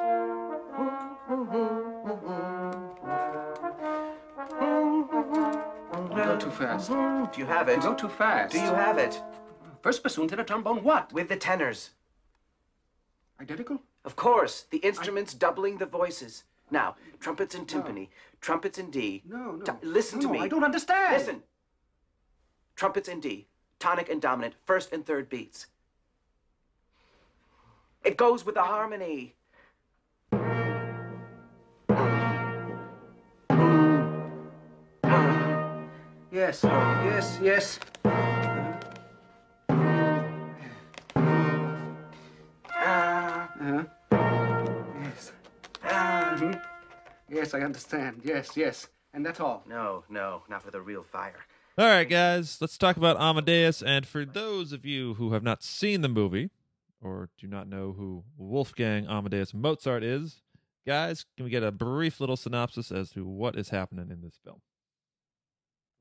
[4.81, 6.89] You go too fast.
[6.89, 7.81] Do you have it?
[7.81, 8.53] go too fast.
[8.53, 9.23] Do you have it?
[9.81, 11.13] First bassoon, tenor trombone, what?
[11.13, 11.91] With the tenors.
[13.41, 13.81] Identical?
[14.05, 16.45] Of course, the instruments doubling the voices.
[16.71, 18.09] Now, trumpets and timpani,
[18.41, 19.23] trumpets in D.
[19.27, 19.79] No, no.
[19.83, 20.39] Listen to No, me.
[20.41, 21.17] I don't understand.
[21.17, 21.43] Listen.
[22.77, 23.47] Trumpets in D,
[23.79, 25.67] tonic and dominant, first and third beats.
[28.05, 29.35] It goes with the harmony.
[36.33, 37.79] Yes, yes, yes.
[42.73, 43.85] Ah, Uh-huh.
[45.03, 45.33] Yes.
[45.85, 46.37] ah.
[46.39, 46.63] Mhm.
[47.29, 48.21] Yes, I understand.
[48.25, 48.89] Yes, yes.
[49.13, 49.63] And that's all.
[49.67, 51.45] No, no, not for the real fire.
[51.79, 53.83] All right, guys, let's talk about Amadeus.
[53.83, 56.51] And for those of you who have not seen the movie
[57.03, 60.43] or do not know who Wolfgang Amadeus Mozart is,
[60.87, 64.39] guys, can we get a brief little synopsis as to what is happening in this
[64.45, 64.61] film?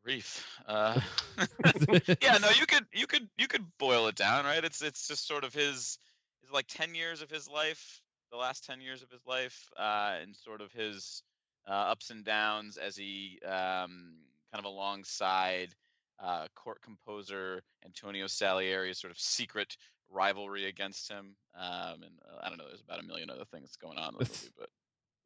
[0.04, 0.60] Brief.
[0.66, 1.00] Uh,
[2.22, 4.64] yeah, no, you could you could you could boil it down, right?
[4.64, 6.00] It's it's just sort of his
[6.42, 10.16] his like ten years of his life, the last ten years of his life, uh,
[10.22, 11.22] and sort of his
[11.68, 14.16] uh, ups and downs as he um,
[14.52, 15.76] kind of alongside
[16.24, 19.76] uh, court composer Antonio Salieri's sort of secret
[20.12, 21.36] rivalry against him.
[21.56, 24.20] Um, and uh, I don't know, there's about a million other things going on the
[24.20, 24.70] movie, but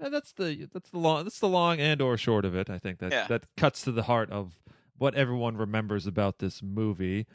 [0.03, 2.69] Uh, that's the that's the long that's the long and or short of it.
[2.69, 3.27] I think that Yeah.
[3.27, 4.59] that cuts to the heart of
[4.97, 7.25] what everyone remembers about this movie.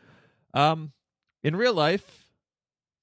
[0.54, 0.92] Um,
[1.42, 2.26] in real life,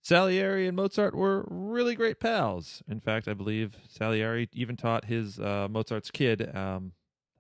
[0.04, 2.84] Salieri and Mozart were really great pals.
[2.88, 6.92] In fact, I believe Salieri even taught his uh, Mozart's kid um,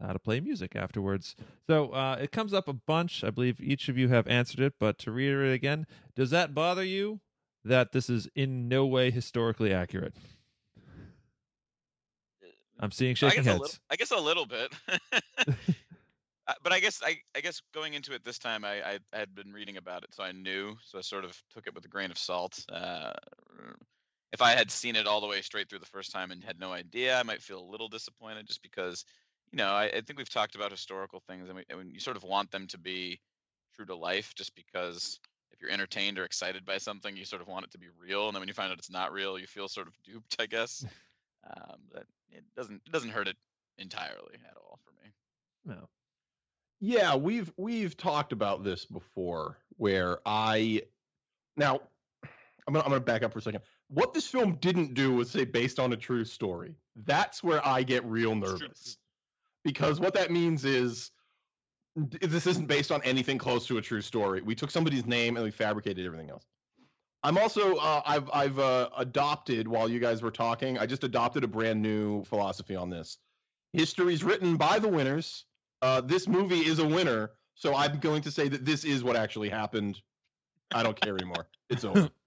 [0.02, 1.36] how to play music afterwards.
[1.68, 3.24] So uh, it comes up a bunch.
[3.24, 6.84] I believe each of you have answered it, but to reiterate again, does that bother
[6.84, 7.22] you
[7.64, 10.14] that this is in no way historically accurate?
[12.80, 13.62] I'm seeing I shaking guess a heads.
[13.62, 14.74] little, I guess a little bit.
[16.48, 19.18] Uh, but I guess I, I guess going into it this time, I, I I
[19.18, 20.78] had been reading about it, so I knew.
[20.86, 22.64] So I sort of took it with a grain of salt.
[22.72, 23.14] Uh,
[24.32, 26.60] if I had seen it all the way straight through the first time and had
[26.60, 29.06] no idea, I might feel a little disappointed, just because,
[29.56, 32.18] you know, I, I think we've talked about historical things, and, we, and you sort
[32.18, 33.22] of want them to be
[33.74, 35.18] true to life, just because
[35.54, 38.28] if you're entertained or excited by something, you sort of want it to be real,
[38.28, 40.48] and then when you find out it's not real, you feel sort of duped, I
[40.48, 40.84] guess.
[41.50, 43.38] um, but it doesn't it doesn't hurt it
[43.78, 45.14] entirely at all for me.
[45.64, 45.88] No.
[46.82, 50.82] Yeah, we've we've talked about this before where I
[51.56, 51.80] now
[52.68, 53.62] I'm gonna I'm gonna back up for a second.
[53.88, 56.76] What this film didn't do was say based on a true story.
[57.06, 58.98] That's where I get real nervous.
[59.66, 61.12] Because what that means is
[61.96, 64.42] this isn't based on anything close to a true story.
[64.42, 66.46] We took somebody's name and we fabricated everything else.
[67.24, 70.78] I'm also uh, I've I've uh, adopted while you guys were talking.
[70.78, 73.18] I just adopted a brand new philosophy on this.
[73.74, 75.46] History's written by the winners.
[75.82, 79.16] Uh, this movie is a winner, so I'm going to say that this is what
[79.16, 80.00] actually happened.
[80.72, 81.48] I don't care anymore.
[81.70, 82.10] It's over.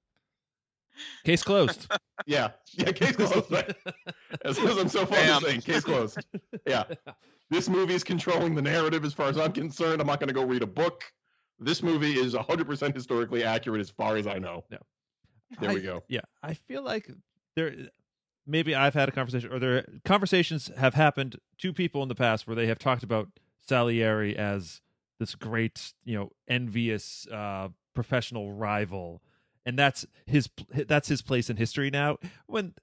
[1.25, 1.87] Case closed.
[2.27, 2.91] Yeah, yeah.
[2.93, 3.51] Case closed.
[3.51, 3.75] Right?
[4.45, 5.41] As, as I'm so far Bam.
[5.41, 6.19] saying, case closed.
[6.67, 6.83] Yeah,
[7.51, 10.01] this movie is controlling the narrative as far as I'm concerned.
[10.01, 11.05] I'm not going to go read a book.
[11.61, 14.65] This movie is 100% historically accurate as far as I know.
[14.71, 14.79] No.
[15.61, 16.03] There I- we go.
[16.09, 17.09] Yeah, I feel like
[17.55, 17.73] there.
[18.47, 22.47] Maybe I've had a conversation, or there conversations have happened to people in the past
[22.47, 23.29] where they have talked about
[23.67, 24.81] Salieri as
[25.19, 29.23] this great, you know, envious uh, professional rival,
[29.69, 30.49] and that's his
[30.87, 32.17] that's his place in history now.
[32.47, 32.75] When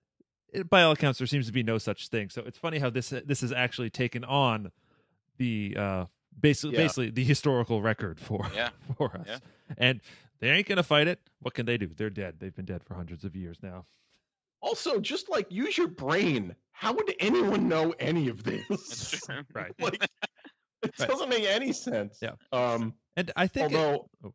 [0.70, 2.30] by all accounts there seems to be no such thing.
[2.30, 4.72] So it's funny how this this has actually taken on
[5.38, 6.06] the uh,
[6.40, 6.84] basically Yeah.
[6.84, 8.70] basically the historical record for Yeah.
[8.98, 9.40] for us, Yeah.
[9.78, 10.02] and
[10.40, 11.20] they ain't gonna fight it.
[11.42, 11.88] What can they do?
[11.88, 12.36] They're dead.
[12.40, 13.86] They've been dead for hundreds of years now.
[14.62, 16.56] Also, just like use your brain.
[16.72, 19.22] How would anyone know any of this?
[19.54, 19.74] Right.
[19.80, 20.04] like
[20.84, 21.10] it Right.
[21.10, 22.20] doesn't make any sense.
[22.22, 22.34] Yeah.
[22.52, 22.94] Um.
[23.18, 24.34] And I think it- although, oh.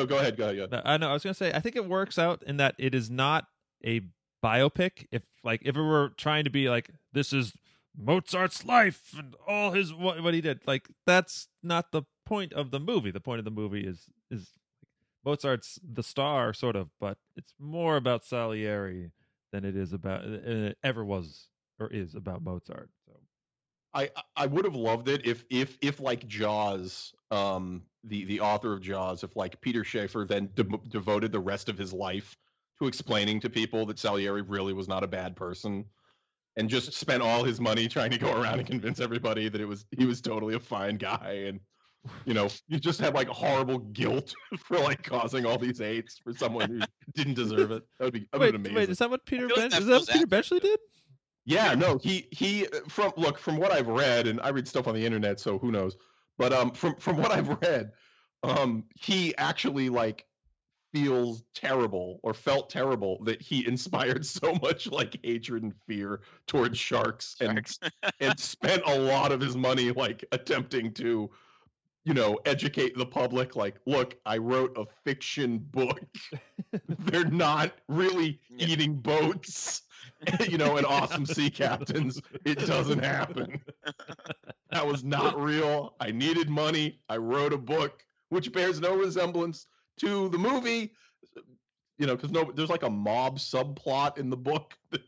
[0.00, 0.36] No, go ahead.
[0.36, 0.56] Go ahead.
[0.56, 0.70] Go ahead.
[0.72, 1.10] No, I know.
[1.10, 1.52] I was gonna say.
[1.52, 3.46] I think it works out in that it is not
[3.84, 4.02] a
[4.42, 5.06] biopic.
[5.10, 7.52] If like if it were trying to be like this is
[7.96, 12.70] Mozart's life and all his what, what he did, like that's not the point of
[12.70, 13.10] the movie.
[13.10, 14.50] The point of the movie is is
[15.24, 19.10] Mozart's the star, sort of, but it's more about Salieri
[19.52, 22.90] than it is about it ever was or is about Mozart.
[23.94, 28.40] So I I would have loved it if if if like Jaws, um, the the
[28.40, 32.36] author of Jaws, if like Peter Shaffer then de- devoted the rest of his life
[32.80, 35.84] to explaining to people that Salieri really was not a bad person,
[36.56, 39.66] and just spent all his money trying to go around and convince everybody that it
[39.66, 41.60] was he was totally a fine guy, and
[42.24, 46.32] you know you just had like horrible guilt for like causing all these hates for
[46.32, 46.80] someone who
[47.14, 47.82] didn't deserve it.
[47.98, 48.74] That would be that would wait, be amazing.
[48.76, 49.70] wait, is that what Peter feel like Ben?
[49.70, 50.78] that Is that what Peter Benchley did?
[51.44, 54.94] Yeah, no, he he from look from what I've read, and I read stuff on
[54.94, 55.96] the internet, so who knows?
[56.38, 57.92] But um, from from what I've read,
[58.42, 60.26] um, he actually like
[60.92, 66.78] feels terrible or felt terrible that he inspired so much like hatred and fear towards
[66.78, 67.78] sharks, Sharks.
[67.82, 71.30] and and spent a lot of his money like attempting to
[72.04, 76.00] you know educate the public like look i wrote a fiction book.
[76.88, 78.66] They're not really Yeah.
[78.68, 79.82] eating boats
[80.48, 82.20] you know and awesome sea captains.
[82.44, 83.60] It doesn't happen.
[84.70, 85.94] That was not real.
[86.00, 87.00] I needed money.
[87.08, 89.66] I wrote a book which bears no resemblance
[90.00, 90.92] to the movie.
[91.98, 95.02] You know because no there's like a mob subplot in the book that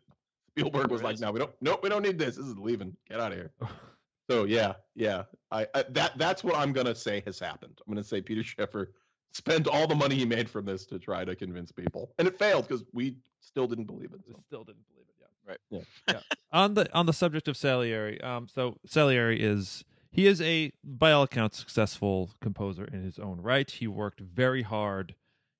[0.50, 2.36] spielberg was like no we don't nope we don't need this.
[2.36, 2.94] This is leaving.
[3.08, 3.50] Get out of here
[4.30, 7.80] so yeah, yeah, I, I that that's what I'm gonna say has happened.
[7.86, 8.92] I'm gonna say Peter Shaffer
[9.32, 12.38] spent all the money he made from this to try to convince people, and it
[12.38, 14.20] failed because we still didn't believe it.
[14.28, 14.40] I So.
[14.46, 15.14] still didn't believe it.
[15.20, 15.50] Yeah.
[15.50, 15.58] Right.
[15.70, 15.80] Yeah.
[16.08, 16.20] yeah.
[16.52, 21.10] On the on the subject of Salieri, um, so Salieri is he is a by
[21.12, 23.68] all accounts successful composer in his own right.
[23.70, 25.14] He worked very hard.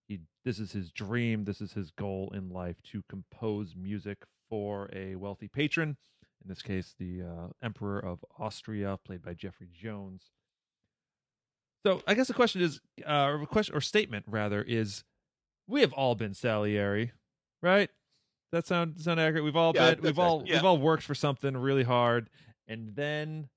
[0.07, 1.45] He this is his dream.
[1.45, 4.19] This is his goal in life to compose music
[4.51, 5.97] for a wealthy patron.
[6.43, 10.31] In this case, the uh, Emperor of Austria, played by Jeffrey Jones.
[11.87, 15.05] So I guess the question is, uh, or question or statement rather is,
[15.69, 17.13] we have all been Salieri,
[17.63, 17.91] right?
[18.51, 19.45] That sound sound accurate?
[19.45, 20.43] We've all Yeah, been, we've all.
[20.45, 20.57] Yeah.
[20.57, 22.29] we've all worked for something really hard,
[22.67, 23.49] and then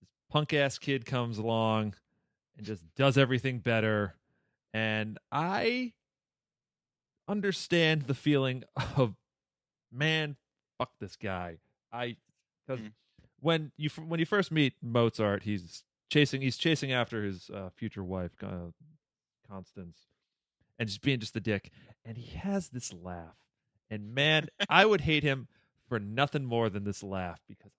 [0.00, 1.94] this punk ass kid comes along
[2.56, 4.14] and just does everything better.
[4.72, 5.92] And I
[7.26, 8.64] understand the feeling
[8.96, 9.14] of,
[9.92, 10.36] man,
[10.78, 11.58] fuck this guy.
[11.92, 12.16] I
[12.68, 12.92] because Mhm.
[13.40, 18.04] when you when you first meet Mozart, he's chasing he's chasing after his uh, future
[18.04, 18.70] wife, uh,
[19.48, 20.06] Constance,
[20.78, 21.70] and just being just a dick.
[22.04, 23.36] And he has this laugh,
[23.90, 25.48] and man, I would hate him
[25.88, 27.72] for nothing more than this laugh because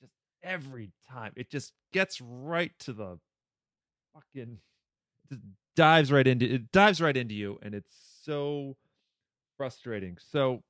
[0.00, 3.18] just every time it just gets right to the
[4.14, 4.60] fucking
[5.28, 5.42] just
[5.76, 8.76] dives right into it dives right into you, and it's so
[9.56, 10.18] frustrating.
[10.18, 10.62] So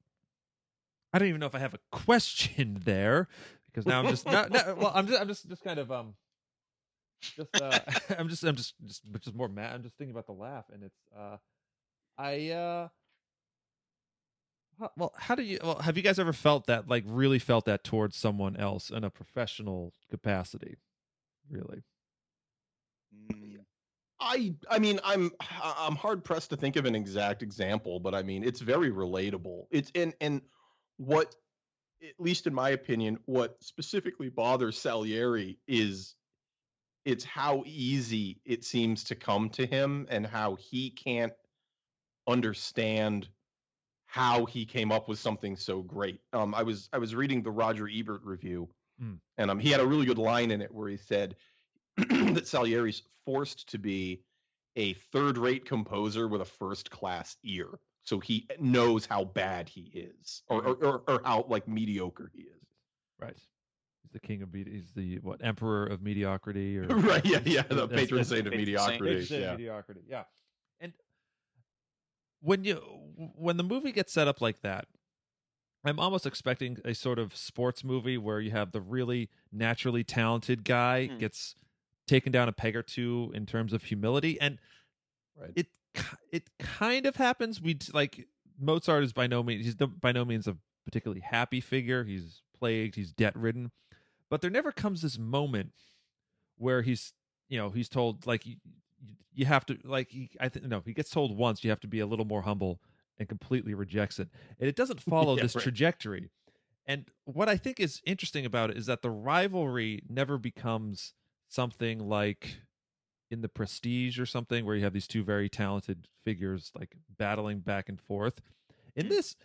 [1.13, 3.29] I don't even know if I have a question there
[3.67, 6.15] because now I'm just no, no, well I'm just I'm just just kind of um
[7.37, 7.79] just uh
[8.19, 9.75] I'm just I'm just just just more mad.
[9.75, 11.37] I'm just thinking about the laugh and it's uh
[12.19, 12.89] I uh
[14.97, 17.85] well how do you well have you guys ever felt that like really felt that
[17.85, 20.79] towards someone else in a professional capacity
[21.51, 21.83] really
[23.31, 23.59] Mm,
[24.21, 28.23] I I mean I'm I'm hard pressed to think of an exact example, but I
[28.23, 29.65] mean it's very relatable.
[29.71, 30.43] It's and and
[31.01, 31.35] what
[32.03, 36.15] at least in my opinion, what specifically bothers Salieri is
[37.07, 41.33] it's how easy it seems to come to him and how he can't
[42.29, 43.29] understand
[44.07, 46.21] how he came up with something so great.
[46.35, 48.69] Um I was I was reading the Roger Ebert review
[49.03, 49.19] Mm.
[49.39, 51.35] and um he had a really good line in it where he said
[51.97, 54.21] that Salieri's forced to be
[54.77, 60.63] a third-rate composer with a first-class ear, so he knows how bad he is, or
[60.65, 62.67] or, or, or how like mediocre he is.
[63.19, 63.35] right
[64.03, 67.25] he's the king of medi- he's the what emperor of mediocrity or right?
[67.25, 67.63] Yeah, yeah.
[67.63, 69.01] The patron saint of patron saint.
[69.03, 69.35] mediocrity.
[69.35, 69.51] Yeah.
[69.53, 70.01] mediocrity.
[70.09, 70.23] Yeah.
[70.81, 70.93] And
[72.41, 72.77] when you
[73.37, 74.87] when the movie gets set up like that,
[75.85, 80.65] I'm almost expecting a sort of sports movie where you have the really naturally talented
[80.65, 81.19] guy Hmm.
[81.19, 81.55] gets
[82.07, 84.59] taken down a peg or two in terms of humility, and
[85.37, 85.53] Right.
[85.55, 85.69] it
[86.33, 87.61] it kind of happens.
[87.61, 88.27] We like
[88.59, 92.05] Mozart is by no means he's no- by no means a particularly happy figure.
[92.05, 92.95] He's plagued.
[92.97, 93.71] He's debt ridden,
[94.29, 95.73] but there never comes this moment
[96.57, 97.13] where he's
[97.49, 98.57] you know he's told like you,
[99.33, 101.89] you have to like he, I think no he gets told once you have to
[101.89, 102.81] be a little more humble
[103.19, 104.29] and completely rejects it
[104.59, 105.63] and it doesn't follow Yeah, this right.
[105.63, 106.31] trajectory
[106.87, 111.15] and what I think is interesting about it is that the rivalry never becomes
[111.49, 112.61] something like
[113.31, 117.61] in the prestige or something where you have these two very talented figures like battling
[117.61, 118.41] back and forth.
[118.97, 119.37] In this,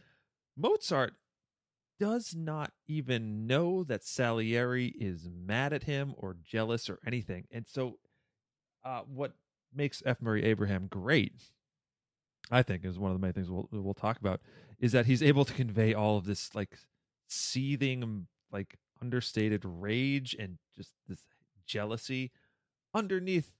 [0.57, 1.13] Mozart
[1.99, 7.45] does not even know that Salieri is mad at him or jealous or anything.
[7.51, 7.99] And so
[8.83, 9.33] uh, what
[9.73, 10.21] makes F.
[10.21, 11.33] Murray Abraham great,
[12.51, 14.41] I think, is one of the main things we'll we'll talk about,
[14.79, 16.77] is that he's able to convey all of this like
[17.27, 21.23] seething, like understated rage and just this
[21.65, 22.31] jealousy
[22.93, 23.51] underneath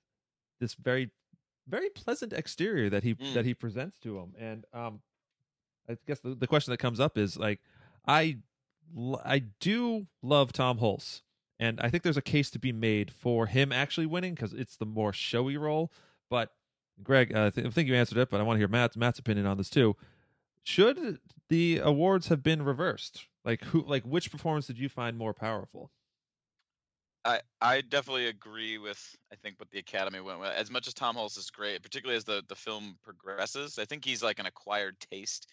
[0.60, 1.12] this very
[1.68, 3.34] very pleasant exterior that he Mm.
[3.34, 4.34] that he presents to him.
[4.38, 5.02] And um
[5.90, 7.60] I guess the, the question that comes up is like
[8.08, 8.38] i
[9.24, 11.22] i do love Tom Hulce.
[11.60, 14.76] And I think there's a case to be made for him actually winning because it's
[14.76, 15.90] the more showy role.
[16.30, 16.52] But
[17.02, 18.98] Greg, uh, I, th- I think you answered it, but I want to hear Matt's
[18.98, 19.96] Matt's opinion on this too.
[20.64, 23.28] Should the awards have been reversed?
[23.44, 23.84] Like who?
[23.88, 25.92] Like which performance did you find more powerful?
[27.26, 30.50] I, I definitely agree with I think what the Academy went with.
[30.52, 34.06] As much as Tom Hulce is great, particularly as the, the film progresses, I think
[34.06, 35.48] he's like an acquired taste,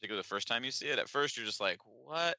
[0.00, 0.98] particularly the first time you see it.
[0.98, 2.36] At first you're just like, What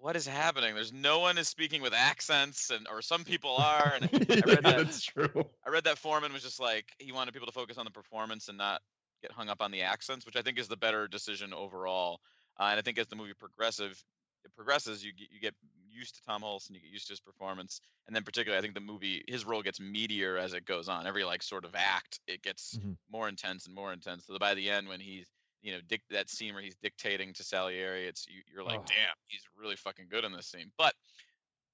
[0.00, 0.74] what is happening?
[0.74, 4.08] There's no one is speaking with accents and or some people are and
[4.42, 5.50] I yeah, read that that's true.
[5.66, 8.48] I read that Foreman was just like he wanted people to focus on the performance
[8.48, 8.82] and not
[9.22, 12.20] get hung up on the accents, which I think is the better decision overall.
[12.58, 14.02] Uh, and I think as the movie progressive
[14.48, 15.54] it progresses, you get, you get
[15.90, 18.62] used to Tom Hulce and you get used to his performance, and then particularly I
[18.62, 21.06] think the movie his role gets meatier as it goes on.
[21.06, 22.96] Every like sort of act, it gets Mhm.
[23.10, 24.26] more intense and more intense.
[24.26, 25.28] So by the end, when he's
[25.62, 28.84] you know dic- that scene where he's dictating to Salieri, it's you, you're like, Oh.
[28.86, 30.70] damn, he's really fucking good in this scene.
[30.78, 30.94] But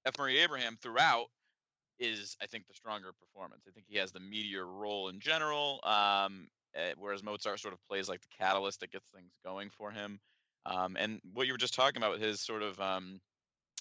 [0.06, 0.16] F.
[0.18, 1.26] Murray Abraham throughout
[1.98, 3.64] is I think the stronger performance.
[3.68, 7.82] I think he has the meteor role in general, um, eh, whereas Mozart sort of
[7.84, 10.18] plays like the catalyst that gets things going for him.
[10.66, 13.20] Um, and what you were just talking about, with his sort of um,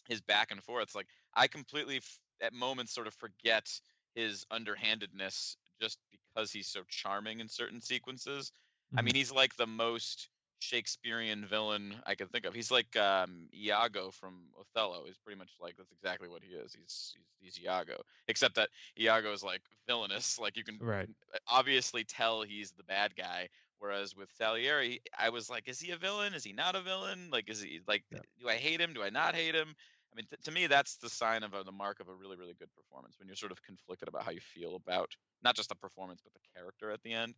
[0.07, 3.69] his back and forth, like I completely f- at moments sort of forget
[4.15, 8.51] his underhandedness just because he's so charming in certain sequences.
[8.97, 9.01] I Mhm.
[9.01, 10.29] mean, he's like the most
[10.59, 12.53] Shakespearean villain I can think of.
[12.53, 15.05] He's like um, Iago from Othello.
[15.05, 16.73] He's pretty much like that's exactly what he is.
[16.73, 18.69] He's he's, he's Iago, except that
[18.99, 20.39] Iago is like villainous.
[20.43, 21.09] Like you can Right.
[21.47, 23.49] obviously tell he's the bad guy.
[23.84, 26.34] Whereas with Salieri, I was like, is he a villain?
[26.34, 27.27] Is he not a villain?
[27.34, 28.19] Like, is he like, Yeah.
[28.39, 28.93] do I hate him?
[28.93, 29.75] Do I not hate him?
[30.13, 32.38] I mean, t- to me, that's the sign of a, the mark of a really,
[32.38, 35.09] really good performance when you're sort of conflicted about how you feel about
[35.43, 37.36] not just the performance but the character at the end.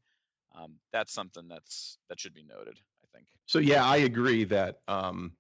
[0.53, 2.77] Um, that's something that's that should be noted.
[3.03, 3.25] I think.
[3.47, 5.31] So yeah, I agree that um,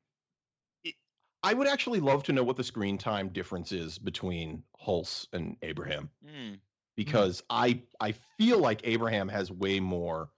[0.83, 0.95] it,
[1.43, 5.57] I would actually love to know what the screen time difference is between Hulce and
[5.61, 6.55] Abraham Hmm.
[6.97, 10.31] because I I feel like Abraham has way more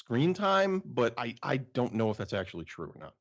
[0.00, 3.14] screen time, but I I don't know if that's actually true or not.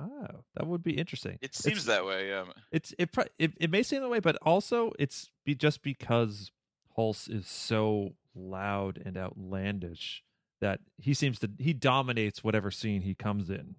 [0.00, 1.38] Oh, that would be interesting.
[1.40, 2.28] It seems It's- that way.
[2.28, 2.44] Yeah.
[2.72, 6.50] It's it, it it may seem that way, but also it's be just because
[6.96, 10.22] Hulce is so loud and outlandish
[10.60, 13.74] that he seems to he dominates whatever scene he comes in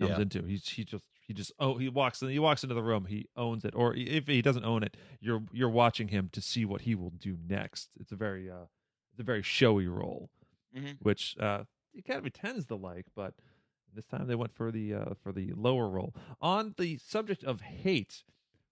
[0.00, 0.20] comes Yeah.
[0.20, 0.42] into.
[0.44, 3.26] He's he just he just oh he walks in he walks into the room he
[3.36, 6.82] owns it or if he doesn't own it you're you're watching him to see what
[6.82, 7.88] he will do next.
[7.98, 8.66] It's a very uh
[9.12, 10.28] it's a very showy role,
[10.76, 10.96] Mhm.
[11.00, 11.64] which uh
[11.94, 13.34] the Academy tends to like, but
[13.94, 16.14] this time they went for the uh, for the lower role.
[16.40, 18.24] On the subject of hate,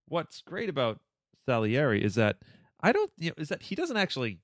[0.07, 1.01] what's great about
[1.47, 2.37] Salieri is that
[2.81, 4.41] I don't you know, is that he doesn't actually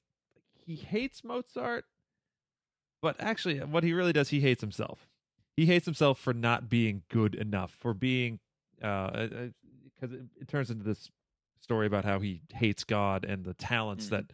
[0.64, 1.84] he hates Mozart,
[3.02, 5.08] but actually what he really does he hates himself.
[5.56, 8.38] He hates himself for not being good enough, for being
[8.82, 9.26] uh
[10.00, 11.10] because it, it turns into this
[11.60, 14.10] story about how he hates God and the talents Mhm.
[14.10, 14.24] that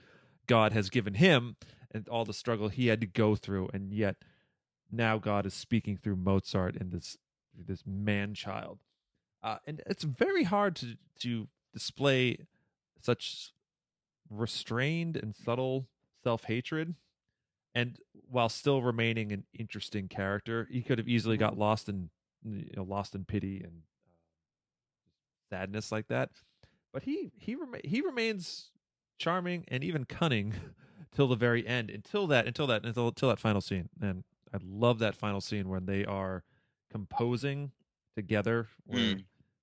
[0.46, 1.56] God has given him
[1.92, 4.16] and all the struggle he had to go through and yet
[4.90, 7.16] now God is speaking through Mozart and this
[7.54, 8.78] this man child.
[9.42, 12.38] Uh, and it's very hard to to display
[13.00, 13.52] such
[14.30, 15.86] restrained and subtle
[16.22, 16.94] self hatred,
[17.74, 22.10] and while still remaining an interesting character, he could have easily got lost in
[22.44, 26.30] you know lost in pity and uh, sadness like that.
[26.92, 28.70] But he he rema- he remains
[29.18, 30.54] charming and even cunning
[31.16, 34.22] till the very end until that until that until, until that final scene and
[34.54, 36.44] i love that final scene when they are
[36.92, 37.72] composing
[38.14, 39.16] together where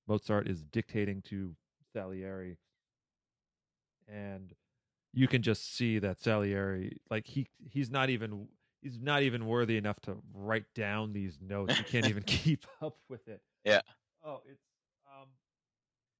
[0.08, 1.56] mozart is dictating to
[1.94, 2.58] salieri
[4.08, 4.54] and
[5.14, 8.48] you can just see that Salieri, like he he's not even
[8.82, 11.78] he's not even worthy enough to write down these notes.
[11.78, 13.42] He can't even keep up with it.
[13.64, 13.82] Yeah.
[14.26, 14.64] Oh, it's
[15.08, 15.28] um,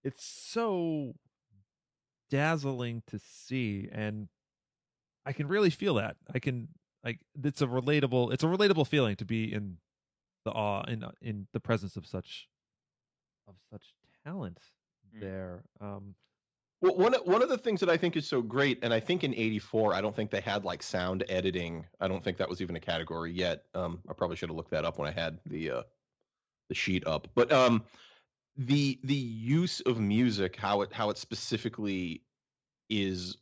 [0.04, 1.16] it's so
[2.30, 4.28] dazzling to see, and
[5.26, 6.18] I can really feel that.
[6.34, 6.68] I can
[7.04, 9.78] like it's a relatable it's a relatable feeling to be in
[10.46, 12.48] the awe in in the presence of such
[13.48, 13.94] of such
[14.26, 14.60] talent
[15.16, 15.20] Mm.
[15.20, 15.64] there.
[15.80, 16.16] Um,
[16.82, 19.00] Well, one of- one of the things that I think is so great, and I
[19.00, 21.86] think in '84, I don't think they had like sound editing.
[22.02, 23.66] I don't think that was even a category yet.
[23.74, 25.84] Um, I probably should have looked that up when I had the uh,
[26.70, 27.28] the sheet up.
[27.36, 27.86] But um,
[28.58, 32.22] the the use of music, how it how it specifically
[32.90, 33.38] is,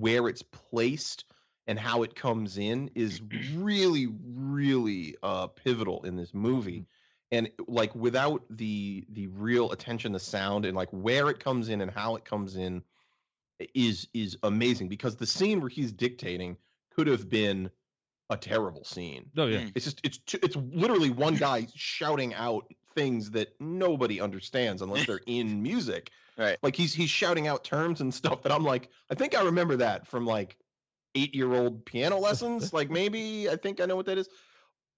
[0.00, 1.24] where it's placed,
[1.66, 3.20] and how it comes in is
[3.56, 6.86] really really uh, pivotal in this movie.
[7.32, 11.80] And like without the the real attention to sound and like where it comes in
[11.80, 12.82] and how it comes in
[13.74, 14.88] is is amazing.
[14.88, 16.56] Because the scene where he's dictating
[16.90, 17.70] could have been
[18.30, 19.30] a terrible scene.
[19.36, 19.72] Oh yeah, Mm.
[19.74, 25.06] it's just it's t- it's literally one guy shouting out things that nobody understands unless
[25.06, 26.58] they're in music Right.
[26.62, 29.76] like he's he's shouting out terms and stuff that i'm like i think i remember
[29.76, 30.56] that from like
[31.14, 34.28] eight year old piano lessons like maybe i think i know what that is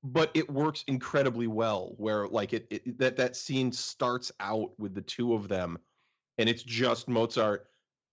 [0.02, 4.94] but it works incredibly well where like it, it that that scene starts out with
[4.94, 5.78] the two of them
[6.38, 7.66] and it's just mozart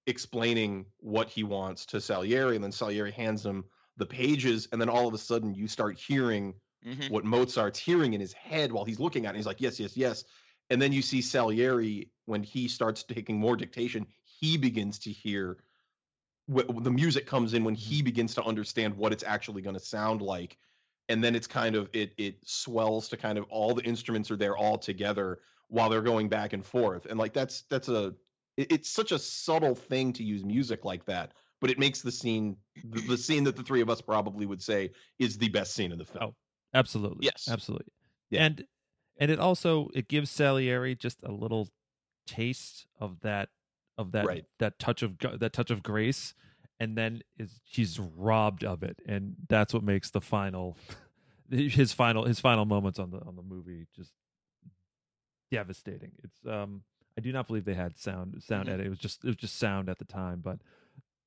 [0.06, 3.64] explaining what he wants to salieri and then salieri hands him
[3.96, 6.54] the pages and then all of a sudden you start hearing
[6.86, 7.10] Mhm.
[7.10, 9.96] what mozart's hearing in his head while he's looking at it he's like yes yes
[9.96, 10.26] yes
[10.70, 15.58] and then you see salieri when he starts taking more dictation he begins to hear
[16.48, 20.22] the music comes in when he begins to understand what it's actually going to sound
[20.22, 20.58] like.
[21.10, 24.36] And then it's kind of it it swells to kind of all the instruments are
[24.36, 25.40] there all together
[25.70, 27.06] while they're going back and forth.
[27.06, 28.14] And like that's that's a
[28.58, 32.12] it- it's such a subtle thing to use music like that but it makes the
[32.12, 35.74] scene the, the scene that the three of us probably would say is the best
[35.74, 36.26] scene in the film.
[36.32, 36.36] Oh,
[36.74, 37.48] absolutely, Yes.
[37.50, 37.94] absolutely,
[38.30, 38.44] Yeah.
[38.46, 38.66] and
[39.18, 41.70] and it also it gives Salieri just a little
[42.28, 43.50] taste of that
[43.98, 44.46] of that Right.
[44.60, 46.34] that touch of that touch of grace,
[46.80, 50.78] and then is he's robbed of it, and that's what makes the final
[51.50, 54.14] his final his final moments on the on the movie just
[55.52, 56.12] devastating.
[56.24, 56.84] It's um
[57.18, 58.74] I do not believe they had sound sound Mhm.
[58.74, 58.86] edit.
[58.88, 60.60] It was just it was just sound at the time, but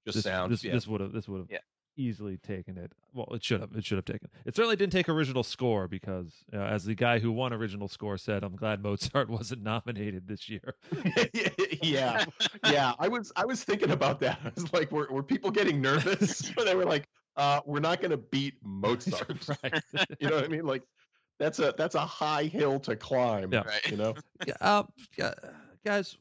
[0.05, 0.73] just this, sound This yeah.
[0.73, 1.59] this would have this would have Yeah.
[1.97, 2.93] Easily taken it.
[3.15, 3.71] Well, it should have.
[3.75, 4.29] It should have taken.
[4.45, 8.19] It certainly didn't take original score because, uh, as the guy who won original score
[8.19, 10.75] said, "I'm glad Mozart wasn't nominated this year."
[11.83, 12.25] yeah
[12.71, 15.81] yeah i was i was thinking about that i was like were, were people getting
[15.81, 19.83] nervous they were like uh we're not gonna beat mozart right.
[20.21, 20.83] you know what i mean like
[21.39, 23.61] that's a that's a high hill to climb Yeah.
[23.61, 23.91] Right.
[23.91, 24.15] you know
[24.47, 24.85] Yeah, uh,
[25.19, 25.35] yeah,
[25.85, 26.17] guys,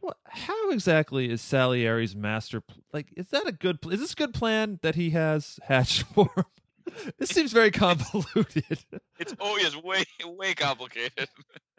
[0.00, 0.16] what?
[0.26, 2.60] How exactly is Salieri's master?
[2.60, 3.78] pl- Like, is that a good?
[3.90, 6.44] Is this a good plan that he has hatched for him?
[7.18, 8.84] This seems very convoluted.
[9.18, 11.28] It's oh yes, way way complicated.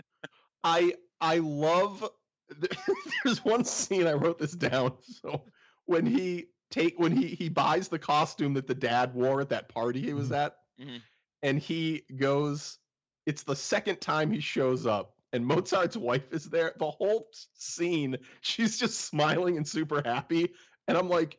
[0.63, 2.07] i i love
[3.23, 5.41] there's one scene i wrote this down so
[5.85, 9.69] when he take when he he buys the costume that the dad wore at that
[9.69, 11.01] party he was at Mhm.
[11.43, 12.77] and he goes
[13.25, 18.17] it's the second time he shows up and mozart's wife is there the whole scene
[18.41, 20.49] she's just smiling and super happy.
[20.87, 21.37] And i'm like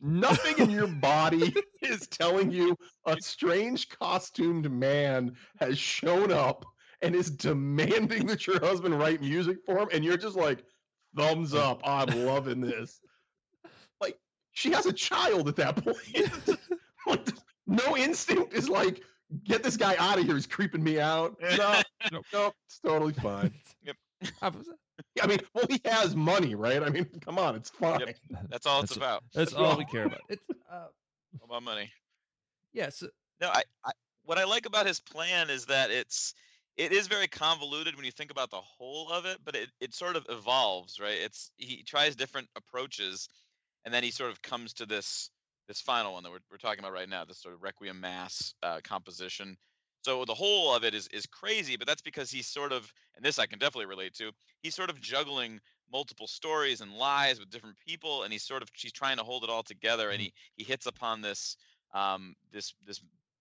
[0.00, 2.76] nothing in your body is telling you
[3.06, 6.64] a strange costumed man has shown up
[7.00, 9.88] and is demanding that your husband write music for him.
[9.92, 10.64] And you're just like
[11.16, 13.00] thumbs up i'm loving this.
[14.00, 14.18] Like
[14.52, 16.58] she has a child at that point.
[17.06, 17.26] Like
[17.66, 19.02] no instinct is like
[19.44, 21.80] get this guy out of here he's creeping me out no
[22.12, 22.24] Nope.
[22.32, 23.52] no it's totally fine
[24.42, 24.68] I was-
[25.22, 28.16] i mean well he has money right i mean come on it's fine Yep.
[28.50, 29.22] That's all it's That's- about.
[29.34, 29.78] That's That's all all.
[29.78, 30.20] we care about.
[30.28, 30.86] It's uh,
[31.44, 31.90] about money.
[32.72, 33.02] yes.
[33.40, 33.90] No, I, I
[34.24, 36.34] what I like about his plan is that it's
[36.76, 39.94] it is very convoluted when you think about the whole of it, but it, it
[39.94, 41.16] sort of evolves, right?
[41.20, 43.28] It's he tries different approaches
[43.84, 45.30] and then he sort of comes to this
[45.68, 48.54] this final one that we're, we're talking about right now, this sort of requiem mass
[48.62, 49.56] uh, composition.
[50.02, 53.24] So the whole of it is is crazy, but that's because he's sort of, and
[53.24, 54.30] this I can definitely relate to.
[54.62, 55.60] He's sort of juggling
[55.92, 59.44] multiple stories and lies with different people, and he's sort of she's trying to hold
[59.44, 61.56] it all together, and he he hits upon this
[61.92, 63.00] um this this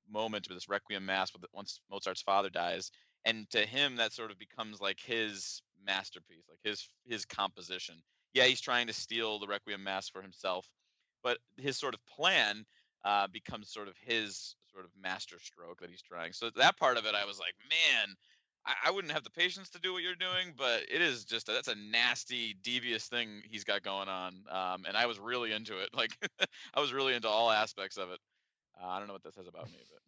[0.10, 2.92] moment with this requiem mass with once Mozart's father dies,
[3.24, 7.96] and to him that sort of becomes like his masterpiece, like his his composition.
[8.34, 10.68] Yeah, he's trying to steal the requiem mass for himself,
[11.24, 12.66] but his sort of plan
[13.06, 16.34] uh, becomes sort of his sort of master stroke that he's trying.
[16.34, 18.16] So that part of it, I was like, man,
[18.66, 21.50] I, I wouldn't have the patience to do what you're doing, but it is just
[21.50, 24.34] a, that's a nasty, devious thing he's got going on.
[24.50, 25.90] Um, and I was really into it.
[25.98, 26.12] Like
[26.76, 28.20] I was really into all aspects of it.
[28.80, 30.00] Uh, I don't know what that says about me, but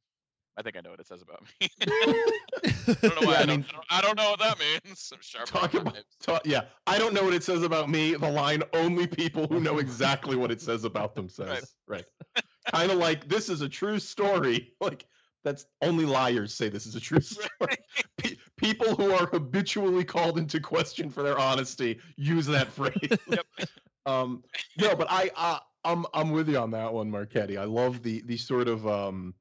[0.60, 1.70] I think I know what it says about me.
[1.82, 3.34] I don't know why.
[3.34, 5.14] Yeah, I, I don't, I, don't, I don't know what that means.
[5.22, 6.64] Sharp Talk about, talk, yeah.
[6.86, 8.16] I don't know what it says about me.
[8.16, 11.76] The line only people who know exactly what it says about them says.
[11.88, 12.03] Right.
[12.36, 12.43] right.
[12.74, 14.74] kind of like this is a true story.
[14.82, 15.05] Like
[15.45, 17.78] that's only liars say this is a true story.
[18.18, 23.18] Pe- people who are habitually called into question for their honesty use that phrase.
[23.28, 23.45] Yep.
[24.05, 24.43] um
[24.78, 27.57] no, but I uh, I'm I'm with you on that one, Marchetti.
[27.57, 29.34] I love the the sort of um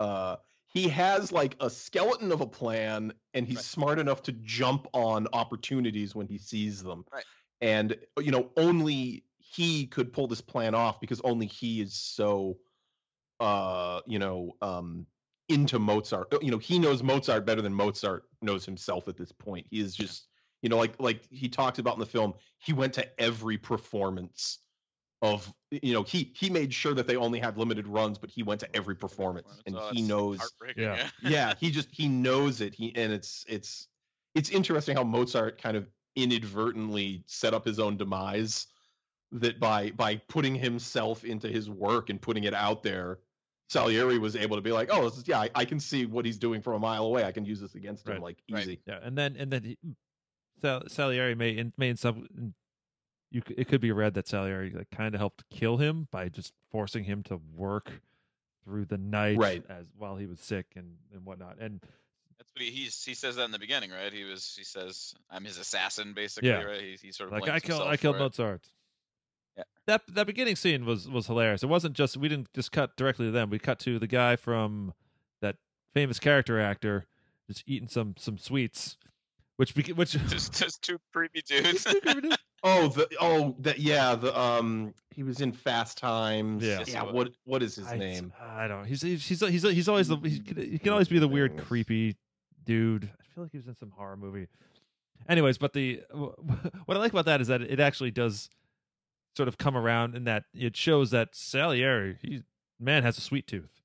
[0.00, 0.36] uh
[0.76, 3.64] he has like a skeleton of a plan and he's Right.
[3.64, 7.06] smart enough to jump on opportunities when he sees them.
[7.10, 7.24] Right.
[7.62, 12.58] And you know, only he could pull this plan off because only he is so
[13.40, 15.06] uh, you know, um
[15.48, 16.28] into Mozart.
[16.42, 19.66] You know, he knows Mozart better than Mozart knows himself at this point.
[19.70, 20.28] He is just,
[20.60, 24.58] you know, like like he talks about in the film, he went to every performance
[25.22, 28.42] of you know, he he made sure that they only had limited runs, but he
[28.42, 30.38] went to every performance and Oh, he knows
[30.76, 31.08] Yeah.
[31.22, 32.74] yeah, he just he knows it.
[32.74, 33.88] He and it's it's
[34.34, 38.66] it's interesting how Mozart kind of inadvertently set up his own demise
[39.32, 43.18] that by by putting himself into his work and putting it out there
[43.68, 46.24] Salieri was able to be like, oh, this is, yeah, I, I can see what
[46.24, 47.24] he's doing from a mile away.
[47.24, 48.62] I can use this against him Right, like right.
[48.62, 48.80] easy.
[48.86, 49.78] Yeah, and then and then he,
[50.62, 52.54] Sal, Salieri may in, may in some
[53.36, 56.52] you it could be read that Salieri like kind of helped kill him by just
[56.70, 57.90] forcing him to work
[58.64, 59.64] through the night Right.
[59.68, 61.58] as while he was sick and and whatnot.
[61.60, 61.80] And
[62.38, 64.12] That's what he he's, he says that in the beginning, right?
[64.12, 66.62] He was he says I'm his assassin, basically, Yeah.
[66.62, 66.80] right?
[66.80, 68.18] He, he sort of like I killed I killed.
[68.18, 68.62] Mozart.
[69.56, 69.64] Yeah.
[69.86, 71.62] That that beginning scene was was hilarious.
[71.62, 73.50] It wasn't just we didn't just cut directly to them.
[73.50, 74.92] We cut to the guy from
[75.40, 75.56] that
[75.94, 77.06] famous character actor
[77.48, 78.96] just eating some some sweets,
[79.56, 81.86] which beca- which Just just two creepy dudes.
[82.68, 86.64] Oh, the oh that yeah, the um he was in Fast Times.
[86.64, 86.82] Yeah.
[86.84, 88.32] Yeah, what what is his I, name?
[88.40, 88.84] I don't.
[88.84, 91.56] He's he's he's he's, he's always the he can, he can always be the weird
[91.56, 92.16] creepy
[92.64, 93.04] dude.
[93.04, 94.48] I feel like he was in some horror movie.
[95.28, 98.50] Anyways, but the what I like about that is that it actually does
[99.36, 102.42] sort of come around in that it shows that Salieri, he
[102.80, 103.80] man has a sweet tooth.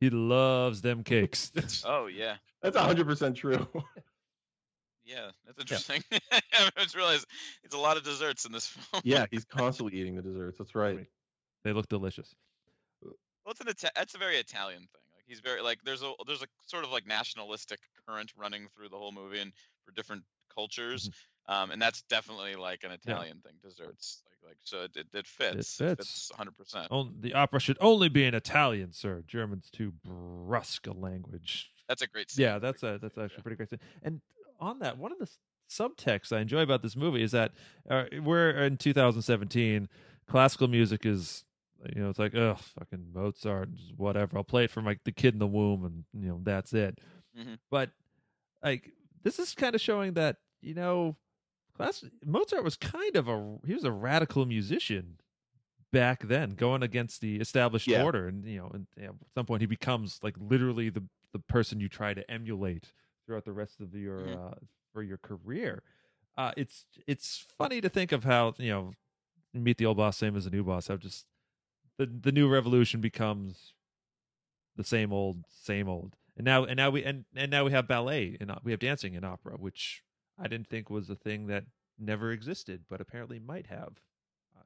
[0.00, 1.50] He loves them cakes.
[1.84, 2.36] oh yeah.
[2.62, 3.66] That's hundred percent true.
[5.04, 6.02] Yeah, that's interesting.
[6.32, 7.26] I just realized
[7.64, 9.02] it's a lot of desserts in this film.
[9.04, 10.58] yeah, he's constantly eating the desserts.
[10.58, 11.06] That's right.
[11.64, 12.34] they look delicious.
[13.02, 13.14] Well,
[13.52, 15.02] it's an Ita- that's a very Italian thing.
[15.14, 18.90] Like he's very like there's a there's a sort of like nationalistic current running through
[18.90, 19.52] the whole movie and
[19.84, 20.22] for different
[20.54, 21.10] cultures.
[21.48, 23.08] Um, and that's definitely like an Mm-hmm.
[23.08, 23.14] Yeah.
[23.16, 24.22] Italian thing, desserts.
[24.44, 25.76] Like like so it, it, it fits.
[25.76, 26.30] fits.
[26.38, 26.86] 100%.
[26.90, 29.22] On, the opera should only be in Italian, sir.
[29.26, 31.70] German's too brusque a language.
[31.88, 32.44] That's a great scene.
[32.44, 33.80] Yeah, that's a that's actually a pretty great thing.
[34.02, 34.20] And
[34.60, 35.28] on that, one of the
[35.70, 37.52] subtexts I enjoy about this movie is that
[37.88, 39.88] uh, we're in 2017.
[40.26, 41.44] Classical music is,
[41.94, 44.36] you know, it's like, oh, fucking Mozart, whatever.
[44.36, 46.98] I'll play it for my the kid in the womb, and you know, that's it.
[47.38, 47.58] Mhm.
[47.70, 47.90] But
[48.62, 48.92] like,
[49.22, 51.16] this is kind of showing that you know,
[51.76, 55.16] class Mozart was kind of a he was a radical musician
[55.92, 58.04] back then, going against the established Yeah.
[58.04, 61.04] order, and you know, and you know, at some point he becomes like literally the
[61.32, 62.92] the person you try to emulate
[63.30, 64.52] throughout the rest of your Mhm.
[64.52, 64.54] uh,
[64.92, 65.84] for your career.
[66.36, 68.92] Uh, it's it's funny to think of how you know
[69.54, 70.88] meet the old boss same as the new boss.
[70.88, 71.26] How just
[71.96, 73.72] the the new revolution becomes
[74.74, 77.86] the same old same old, and now and now we and and now we have
[77.86, 80.02] ballet and we have dancing in opera, which
[80.36, 81.66] I didn't think was a thing that
[81.98, 84.00] never existed, but apparently might have.
[84.56, 84.62] Uh,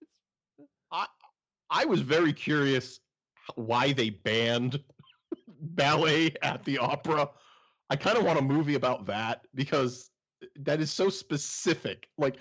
[0.00, 1.06] it's, I
[1.68, 3.00] I was very curious
[3.54, 4.82] why they banned
[5.60, 7.28] ballet at the opera.
[7.90, 10.10] I kind of want a movie about that because
[10.60, 12.08] that is so specific.
[12.18, 12.36] Like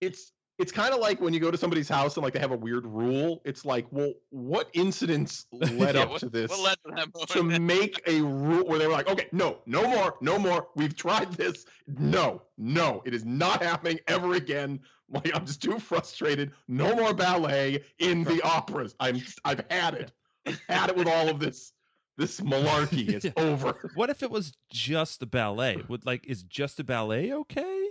[0.00, 2.50] it's it's kind of like when you go to somebody's house and like they have
[2.50, 3.42] a weird rule.
[3.44, 6.50] It's like, well, what incidents led Yeah, up what, to this?
[6.50, 9.86] What led to that to make a rule where they were like, okay, no, no
[9.86, 10.68] more, no more.
[10.74, 11.66] We've tried this.
[11.86, 14.80] No, no, it is not happening ever again.
[15.08, 16.52] Like I'm just too frustrated.
[16.68, 18.94] No more ballet in the operas.
[18.98, 20.12] I'm I've had it.
[20.46, 21.72] I've had it with all of this
[22.16, 23.08] this malarkey.
[23.14, 23.32] is Yeah.
[23.36, 23.90] over.
[23.94, 25.82] what if it was just the ballet?
[25.88, 27.88] Would like is just a ballet okay?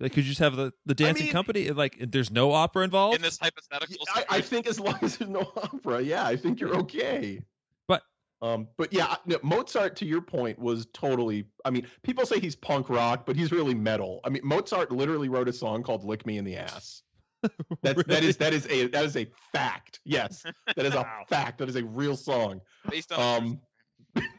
[0.00, 1.70] Like, could you just have the the dancing mean- company?
[1.70, 3.16] Like, there's no opera involved.
[3.16, 6.58] in this hypothetical I, I think as long as there's no opera, yeah, I think
[6.60, 7.40] you're okay.
[7.86, 8.02] But-
[8.42, 11.44] um, but yeah, no, Mozart, to your point, was totally.
[11.64, 14.20] I mean, people say he's punk rock, but he's really metal.
[14.24, 17.02] I mean, Mozart literally wrote a song called "Lick Me in the Ass."
[17.82, 18.26] That's that Really?
[18.28, 20.00] is that is a that is a fact.
[20.04, 20.42] Yes,
[20.76, 21.24] that is a Wow.
[21.28, 21.58] fact.
[21.58, 22.60] That is a real song.
[22.90, 23.60] based on a true Um,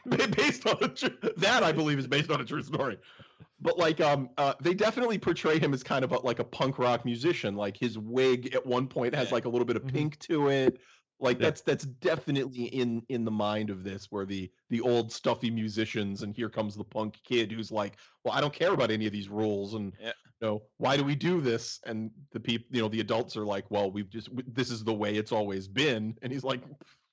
[0.31, 2.97] based on a tr- that I believe is based on a true story.
[3.61, 6.77] But like, um, uh, they definitely portray him as kind of a, like a punk
[6.77, 7.55] rock musician.
[7.55, 9.33] Like his wig at one point has Yeah.
[9.35, 9.93] like a little bit of Mhm.
[9.93, 10.79] pink to it.
[11.19, 11.45] Like Yeah.
[11.47, 16.23] that's that's definitely in in the mind of this, where the the old stuffy musicians,
[16.23, 19.13] and here comes the punk kid who's like, well, I don't care about any of
[19.13, 20.11] these rules, and Yeah.
[20.41, 21.79] you know, why do we do this?
[21.85, 24.83] And the people, you know, the adults are like, well, we've just w- this is
[24.83, 26.61] the way it's always been, and he's like,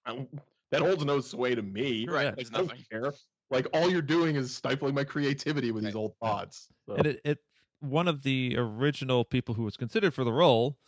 [0.05, 0.29] I don't,
[0.73, 2.07] that holds no sway to me.
[2.09, 2.85] Right, Like, there's I don't nothing.
[2.91, 3.13] care.
[3.51, 6.69] Like all you're doing is stifling my creativity with these old thoughts.
[6.89, 7.39] So, And it, it
[7.81, 10.79] one of the original people who was considered for the role,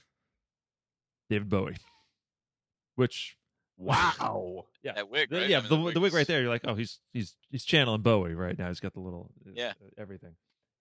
[1.28, 1.76] David Bowie,
[2.96, 3.36] which
[3.76, 4.66] wow.
[4.82, 5.48] yeah, That wig, the- right?
[5.48, 6.40] yeah, I mean, the, the wig right there.
[6.40, 8.68] You're like, oh, he's he's he's channeling Bowie right now.
[8.68, 9.70] He's got the little uh, Yeah.
[9.82, 10.36] uh, everything.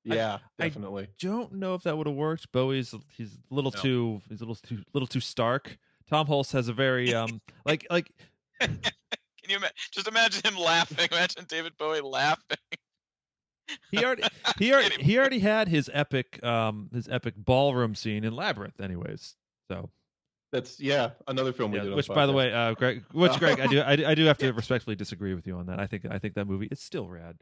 [0.06, 1.08] Yeah, I- definitely.
[1.20, 2.52] Don't know if that would have worked.
[2.52, 3.82] Bowie's he's a little No.
[3.82, 5.78] too he's a little too little too stark.
[6.10, 8.12] Tom Hulce has a very um like like
[8.60, 8.80] Can
[9.50, 11.08] you ima- just imagine him laughing?
[11.12, 12.58] Imagine David Bowie laughing.
[13.92, 14.24] he already
[14.60, 19.36] he already he already had his epic um his epic ballroom scene in Labyrinth anyways.
[19.70, 19.90] So
[20.54, 21.96] That's yeah, another film we yeah, did.
[21.96, 24.24] which the by the way, uh Greg which Greg I do I, do- I do
[24.26, 25.80] have to respectfully disagree with you on that.
[25.80, 27.38] I think I think that movie is still rad.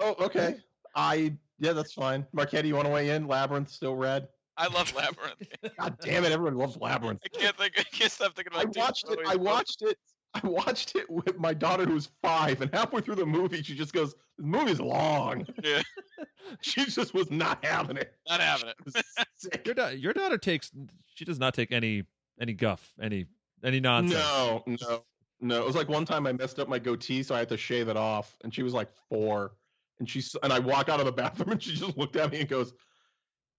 [0.00, 0.56] Oh, okay.
[0.94, 2.26] I yeah, that's fine.
[2.32, 3.26] Marchetti, you want to weigh in?
[3.26, 4.26] Labyrinth still red.
[4.56, 5.46] I love Labyrinth.
[5.78, 7.20] God damn it, everyone loves Labyrinth.
[7.22, 7.74] I can't think.
[7.78, 8.74] I can't stop thinking about.
[8.74, 8.78] It.
[8.78, 9.18] I watched it.
[9.26, 9.98] I watched it.
[10.34, 13.74] I watched it with my daughter who was five, and halfway through the movie, she
[13.74, 15.82] just goes, "The movie's long." Yeah,
[16.60, 18.14] She just was not having it.
[18.28, 18.76] not having it.
[18.96, 19.62] It sick.
[19.66, 20.70] Your da- your daughter takes
[21.14, 22.04] she does not take any
[22.40, 23.26] any guff, any
[23.64, 24.20] any nonsense.
[24.20, 25.04] No, no,
[25.40, 25.62] no.
[25.62, 27.88] It was like one time I messed up my goatee, so I had to shave
[27.88, 29.52] it off, and she was like four,
[30.00, 32.40] and she and I walk out of the bathroom, and she just looked at me
[32.40, 32.74] and goes,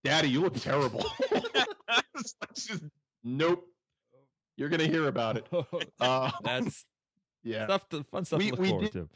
[0.04, 1.06] "Daddy, you look terrible."
[2.16, 2.82] It's she's-
[3.24, 3.66] nope.
[4.58, 5.48] You're gonna hear about it.
[6.00, 6.86] Uh, That's
[7.44, 7.66] yeah.
[7.66, 9.10] stuff to, fun stuff We- to look we forward did- to.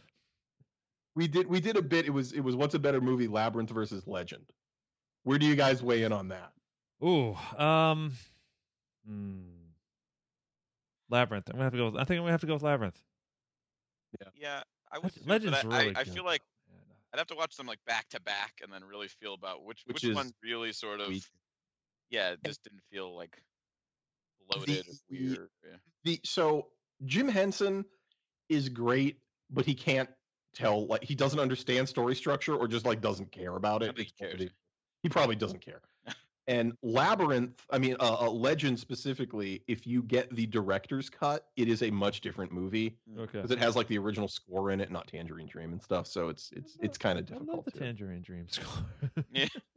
[1.13, 2.05] We did we did a bit.
[2.05, 4.45] It was it was what's a better movie, Labyrinth versus Legend.
[5.23, 6.53] Where do you guys weigh in on that?
[7.03, 8.13] Ooh, um,
[9.05, 9.41] hmm.
[11.09, 11.49] Labyrinth.
[11.49, 11.85] I'm gonna have to go.
[11.89, 12.97] With, I think I'm gonna have to go with Labyrinth.
[14.21, 14.63] Yeah, yeah.
[14.91, 15.11] I would.
[15.27, 16.75] Leg- too, but Legend's I, really I, I feel like Yeah.
[17.13, 19.81] I'd have to watch them like back to back and then really feel about which
[19.87, 21.09] Which which, one really sort of.
[21.09, 21.23] weak.
[22.09, 23.41] Yeah, it just didn't feel like
[24.49, 25.49] bloated the- weird.
[25.63, 25.77] Yeah.
[26.03, 26.67] The so
[27.05, 27.85] Jim Henson
[28.49, 29.17] is great,
[29.49, 30.09] but he can't
[30.53, 33.85] tell like he doesn't understand story structure or just like doesn't care about it.
[33.87, 34.49] don't think It's he
[35.03, 35.81] He probably doesn't care.
[36.47, 41.83] and Labyrinth, I mean, uh, Legend specifically, if you get the director's cut, it is
[41.83, 43.31] a much different movie Okay.
[43.33, 46.07] because it has like the original score in it, not Tangerine Dream and stuff.
[46.07, 47.49] So it's it's it's kind of difficult.
[47.49, 48.83] I love the to- Tangerine Dream score.
[49.31, 49.45] Yeah.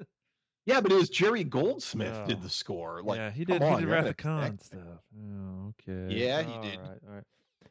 [0.67, 2.41] Yeah, but it was Jerry Goldsmith did Oh.
[2.41, 3.03] the score.
[3.03, 3.63] Like, yeah, he did.
[3.63, 4.81] on, he did you're Wrath of Khan stuff.
[5.19, 6.15] Oh, okay.
[6.15, 6.79] Yeah, he All did.
[6.81, 7.25] right, all right.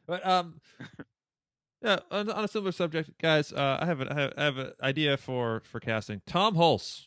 [0.06, 0.60] But um,
[1.82, 1.98] yeah.
[2.10, 4.72] On, on a similar subject, guys, uh, I have an I have, I have an
[4.82, 7.06] idea for for casting Tom Hulce.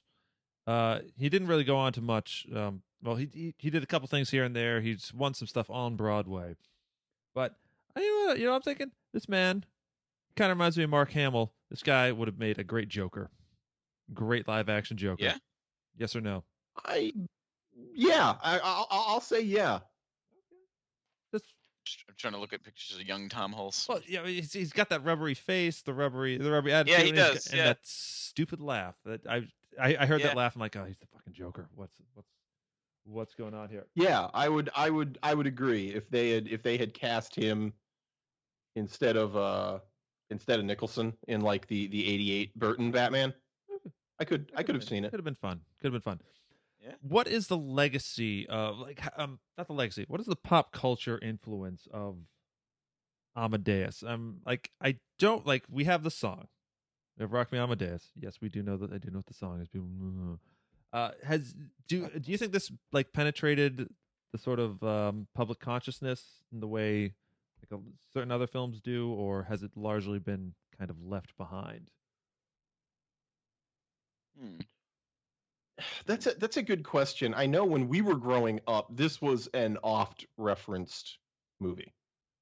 [0.65, 2.45] Uh, he didn't really go on to much.
[2.53, 4.81] Um, well, he, he he did a couple things here and there.
[4.81, 6.55] He's won some stuff on Broadway,
[7.33, 7.55] but
[7.95, 9.63] I you know, you know I'm thinking this man
[10.35, 11.53] kind of reminds me of Mark Hamill.
[11.69, 13.29] This guy would have made a great Joker,
[14.13, 15.23] great live action Joker.
[15.23, 15.37] Yeah?
[15.97, 16.43] Yes or no?
[16.85, 17.11] I,
[17.93, 19.79] yeah, I, I'll, I'll say yeah.
[21.33, 21.45] Just
[21.85, 23.87] Just- I'm trying to look at pictures of young Tom Hulce.
[23.89, 26.97] Well, yeah, he's, he's got that rubbery face, the rubbery, the rubbery attitude.
[26.97, 28.95] Yeah, he and got- does, and that stupid laugh.
[29.05, 29.47] That I,
[29.79, 30.27] I, I heard Yeah.
[30.27, 30.55] that laugh.
[30.55, 31.67] I'm like, oh, he's the fucking Joker.
[31.75, 32.29] What's, what's,
[33.05, 33.85] what's going on here?
[33.95, 37.33] Yeah, I would, I would, I would agree if they had, if they had cast
[37.35, 37.73] him
[38.75, 39.79] instead of, uh,
[40.29, 43.33] instead of Nicholson in like the the '88 Burton Batman.
[44.19, 45.11] I could, I could have seen it.
[45.11, 45.61] Could have been fun.
[45.81, 46.19] Could have been fun.
[46.83, 46.93] Yeah.
[47.01, 50.05] What is the legacy of like, um, not the legacy.
[50.07, 52.17] What is the pop culture influence of
[53.35, 54.03] Amadeus?
[54.05, 55.63] Um, like I don't like.
[55.69, 56.47] We have the song.
[57.17, 58.11] We have Rock Me Amadeus.
[58.19, 58.93] Yes, we do know that.
[58.93, 59.69] I do know what the song is.
[60.93, 61.53] Uh, has
[61.89, 63.89] do do you think this like penetrated
[64.31, 67.13] the sort of um, public consciousness in the way
[67.61, 71.91] like a, certain other films do, or has it largely been kind of left behind?
[74.39, 74.59] Hmm.
[76.05, 77.33] That's a that's a good question.
[77.35, 81.19] I know when we were growing up, this was an oft referenced
[81.59, 81.93] movie.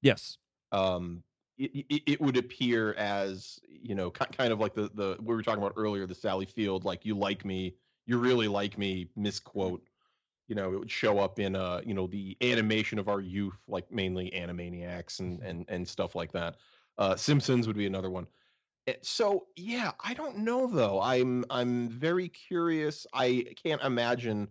[0.02, 0.38] Yes.
[0.72, 1.22] um
[1.58, 5.42] it, it, it would appear as you know kind of like the the we were
[5.42, 7.74] talking about earlier the sally field like you like me
[8.06, 9.82] you really like me misquote
[10.48, 13.56] you know it would show up in uh you know the animation of our youth
[13.68, 16.56] like mainly animaniacs and and and stuff like that
[16.98, 18.26] uh simpsons would be another one
[18.86, 24.48] Eh, so yeah i don't know though i'm i'm very curious i can't imagine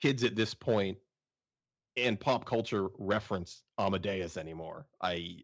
[0.00, 0.96] kids at this point
[1.96, 4.86] and pop culture reference Amadeus anymore.
[5.02, 5.40] I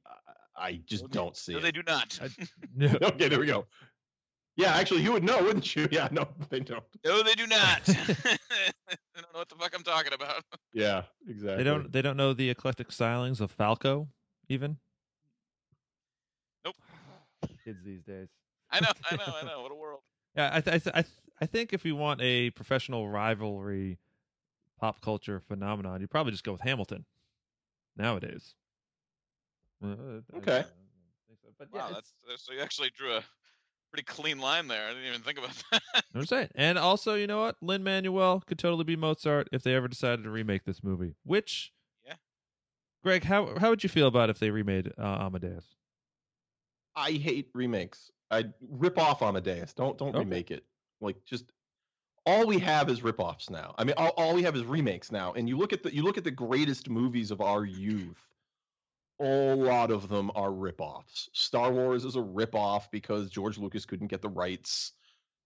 [0.57, 1.63] I just No, don't see No, it.
[1.63, 2.19] they do not.
[2.23, 2.29] I-
[2.75, 2.99] No.
[3.03, 3.67] okay, there we go.
[4.57, 5.87] Yeah, actually, you would know, wouldn't you?
[5.93, 6.83] Yeah, no, they don't.
[7.05, 7.83] no, they do not.
[7.89, 8.39] I
[9.15, 10.43] don't know what the fuck I'm talking about.
[10.73, 11.57] Yeah, exactly.
[11.59, 11.93] They don't.
[11.93, 14.09] They don't know the eclectic stylings of Falco,
[14.49, 14.79] even.
[17.69, 18.29] Kids these days.
[18.71, 19.63] I know, I know, I know.
[19.63, 20.01] What a world.
[20.37, 23.99] Yeah, I, th- I, th- I, th- I think if we want a professional rivalry,
[24.81, 27.05] pop culture phenomenon, you probably just go with Hamilton.
[27.97, 28.55] Nowadays.
[29.85, 30.65] Uh, Okay.
[31.43, 31.49] So.
[31.59, 33.23] But yeah, Wow, it's- that's, that's so you actually drew a
[33.93, 34.87] pretty clean line there.
[34.87, 36.05] I didn't even think about that.
[36.15, 36.49] I'm saying.
[36.55, 37.57] And also, you know what?
[37.61, 41.15] Lin Manuel could totally be Mozart if they ever decided to remake this movie.
[41.25, 41.73] Which,
[42.07, 42.15] Yeah.
[43.03, 45.65] Greg, how how would you feel about if they remade uh, Amadeus?
[46.99, 48.11] I hate remakes.
[48.31, 49.73] I rip off Amadeus.
[49.73, 50.19] Don't don't Okay.
[50.19, 50.65] remake it.
[51.01, 51.53] Like just
[52.27, 53.75] all we have is rip-offs now.
[53.79, 55.33] I mean, all, all we have is remakes now.
[55.33, 58.23] And you look at the you look at the greatest movies of our youth.
[59.21, 61.29] A lot of them are rip-offs.
[61.33, 64.93] Star Wars is a rip-off because George Lucas couldn't get the rights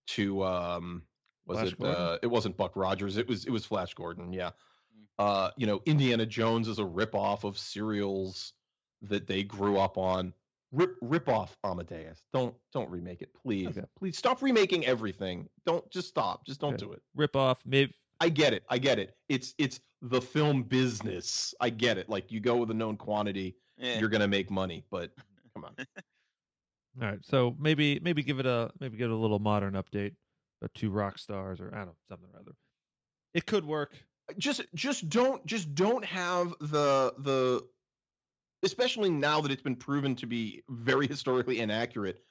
[0.08, 1.02] to um
[1.46, 4.50] was Flash it uh it wasn't Buck Rogers, it was it was Flash Gordon, yeah.
[4.50, 5.04] Mm.
[5.18, 8.54] Uh, you know, Indiana Jones is a rip-off of serials
[9.02, 10.34] that they grew up on
[10.72, 12.22] rip rip off Amadeus.
[12.32, 13.68] Don't don't remake it, please.
[13.68, 13.86] Okay.
[13.98, 15.48] Please stop remaking everything.
[15.66, 16.44] Don't just stop.
[16.46, 16.86] Just don't Okay.
[16.86, 17.02] do it.
[17.14, 17.94] Rip off, maybe.
[18.20, 18.62] I get it.
[18.68, 19.14] I get it.
[19.28, 21.54] It's it's the film business.
[21.60, 22.08] I get it.
[22.08, 23.98] Like you go with a known quantity, Yeah.
[23.98, 24.84] you're gonna make money.
[24.90, 25.10] But
[25.54, 25.74] come on.
[27.00, 30.12] All right, so maybe maybe give it a maybe give it a little modern update.
[30.12, 30.14] Uh,
[30.62, 32.52] the two rock stars, or I don't know, something or other.
[33.34, 33.96] It could work.
[34.38, 37.66] just just don't just don't have the the
[38.62, 42.24] especially now that it's been proven to be very historically inaccurate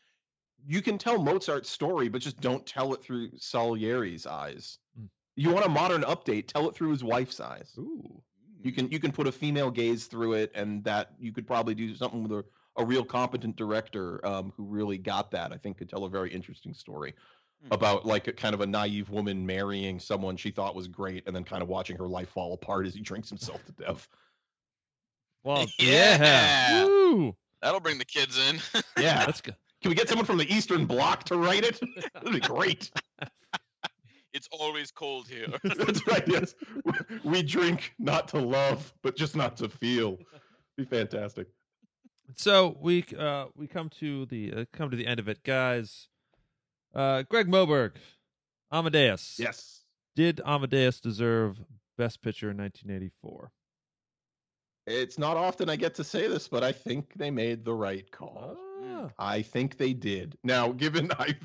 [0.65, 5.07] you can tell mozart's story but just don't tell it through salieri's eyes Mm.
[5.37, 8.21] you want a modern update tell it through his wife's eyes Ooh,
[8.61, 11.73] you can you can put a female gaze through it and that you could probably
[11.73, 15.77] do something with a, a real competent director um, who really got that i think
[15.77, 17.13] could tell a very interesting story
[17.63, 17.73] Hmm.
[17.73, 21.35] about like a kind of a naive woman marrying someone she thought was great and
[21.35, 24.07] then kind of watching her life fall apart as he drinks himself to death
[25.43, 26.17] well, Yeah.
[26.21, 26.85] yeah.
[26.85, 27.35] Woo!
[27.61, 28.59] That'll bring the kids in.
[28.97, 29.55] yeah That's good.
[29.81, 31.79] can we get someone from the eastern bloc to write it
[32.13, 32.91] that'd be great
[34.33, 35.47] it's always cold here.
[35.63, 36.55] that's right yes
[37.23, 40.17] we drink not to love but just not to feel
[40.77, 41.47] be fantastic
[42.37, 46.07] So we uh we come to the uh, come to the end of it, guys.
[46.95, 47.91] Uh, Greg Moberg,
[48.71, 49.35] Amadeus.
[49.37, 49.81] yes
[50.15, 51.59] Did Amadeus deserve
[51.97, 53.51] Best Picture in 1984?
[54.91, 58.11] It's not often i get to say this but i think they made the right
[58.11, 59.09] call Ah.
[59.19, 60.37] I think they did.
[60.43, 61.35] Now, given I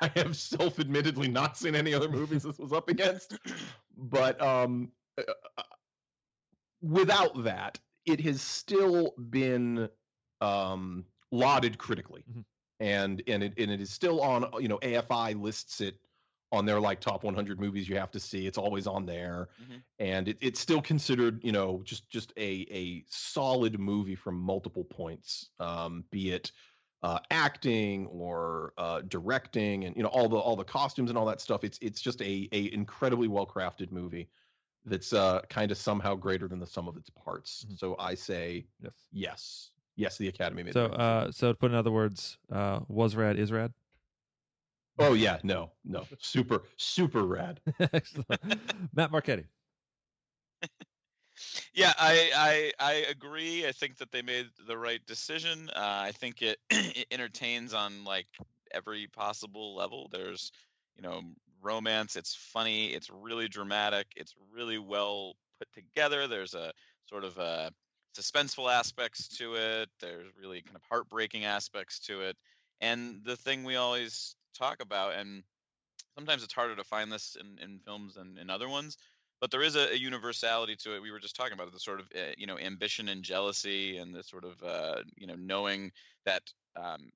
[0.00, 3.38] I have self-admittedly not seen any other movies this was up against,
[3.96, 5.22] but um uh,
[5.58, 5.62] uh,
[6.82, 9.88] without that, it has still been
[10.40, 12.24] um lauded critically.
[12.30, 12.44] Mhm.
[12.80, 15.96] And and it and it is still on, you know, AFI lists it
[16.52, 18.46] on their like top 100 movies you have to see.
[18.46, 19.50] It's always on there.
[19.62, 19.82] Mhm.
[19.98, 24.84] And it, it's still considered, you know, just just a a solid movie from multiple
[24.84, 25.50] points.
[25.58, 26.52] Um be it
[27.02, 31.24] uh, acting or uh, directing and you know all the all the costumes and all
[31.24, 34.28] that stuff it's it's just a a incredibly well crafted movie
[34.84, 37.78] that's uh kind of somehow greater than the sum of its parts Mhm.
[37.78, 39.08] so i say Yes.
[39.12, 43.16] yes yes the academy made So, uh, so to put in other words, uh, was
[43.16, 43.72] rad is rad.
[45.00, 48.40] Oh yeah no no super super rad Excellent.
[48.94, 49.44] Matt Marchetti.
[51.74, 53.66] yeah, I, I I agree.
[53.66, 55.70] I think that they made the right decision.
[55.74, 58.26] Uh, I think it, it entertains on like
[58.72, 60.08] every possible level.
[60.12, 60.52] There's,
[60.96, 61.22] you know,
[61.62, 62.16] romance.
[62.16, 62.88] It's funny.
[62.88, 64.06] It's really dramatic.
[64.16, 66.26] It's really well put together.
[66.26, 66.72] There's a
[67.08, 67.70] sort of a
[68.18, 69.88] suspenseful aspects to it.
[70.00, 72.36] There's really kind of heartbreaking aspects to it.
[72.80, 75.42] And the thing we always talk about, and
[76.14, 78.96] sometimes it's harder to find this in, in films than in other ones,
[79.40, 81.02] but there is a, a universality to it.
[81.02, 83.96] We were just talking about it, the sort of uh, you know ambition and jealousy,
[83.96, 85.92] and the sort of uh, you know knowing
[86.26, 86.42] that
[86.76, 87.10] um,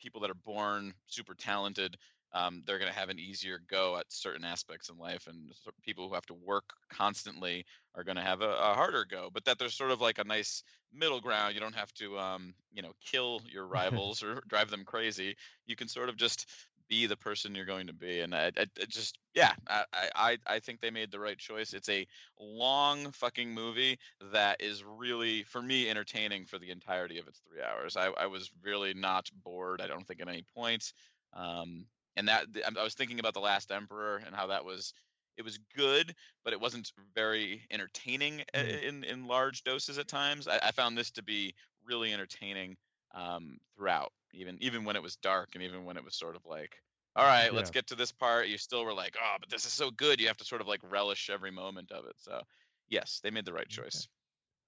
[0.00, 1.96] people that are born super talented,
[2.32, 5.74] um, they're going to have an easier go at certain aspects in life, and sort
[5.76, 7.64] of people who have to work constantly
[7.94, 9.30] are going to have a, a harder go.
[9.32, 10.62] But that there's sort of like a nice
[10.92, 11.54] middle ground.
[11.54, 15.36] You don't have to um, you know kill your rivals or drive them crazy.
[15.66, 16.46] You can sort of just
[16.90, 19.84] be the person you're going to be and I, I, I just yeah I,
[20.14, 21.72] I i think they made the right choice.
[21.72, 22.06] It's a
[22.38, 27.62] long fucking movie that is really for me entertaining for the entirety of its three
[27.62, 27.96] hours.
[27.96, 30.92] I, I was really not bored i don't think at any point
[31.32, 31.86] um
[32.16, 34.92] and that i was thinking about the last emperor and how that was
[35.36, 36.14] it was good
[36.44, 38.80] but it wasn't very entertaining Mhm.
[38.82, 40.48] in in large doses at times.
[40.48, 42.76] I, I found this to be really entertaining
[43.12, 46.46] um, throughout, even even when it was dark and even when it was sort of
[46.46, 46.76] like,
[47.16, 48.48] all right, let's get to this part.
[48.48, 50.20] You still were like, oh, but this is so good.
[50.20, 52.16] You have to sort of like relish every moment of it.
[52.18, 52.42] So,
[52.88, 53.82] yes, they made the right Okay.
[53.82, 54.08] choice.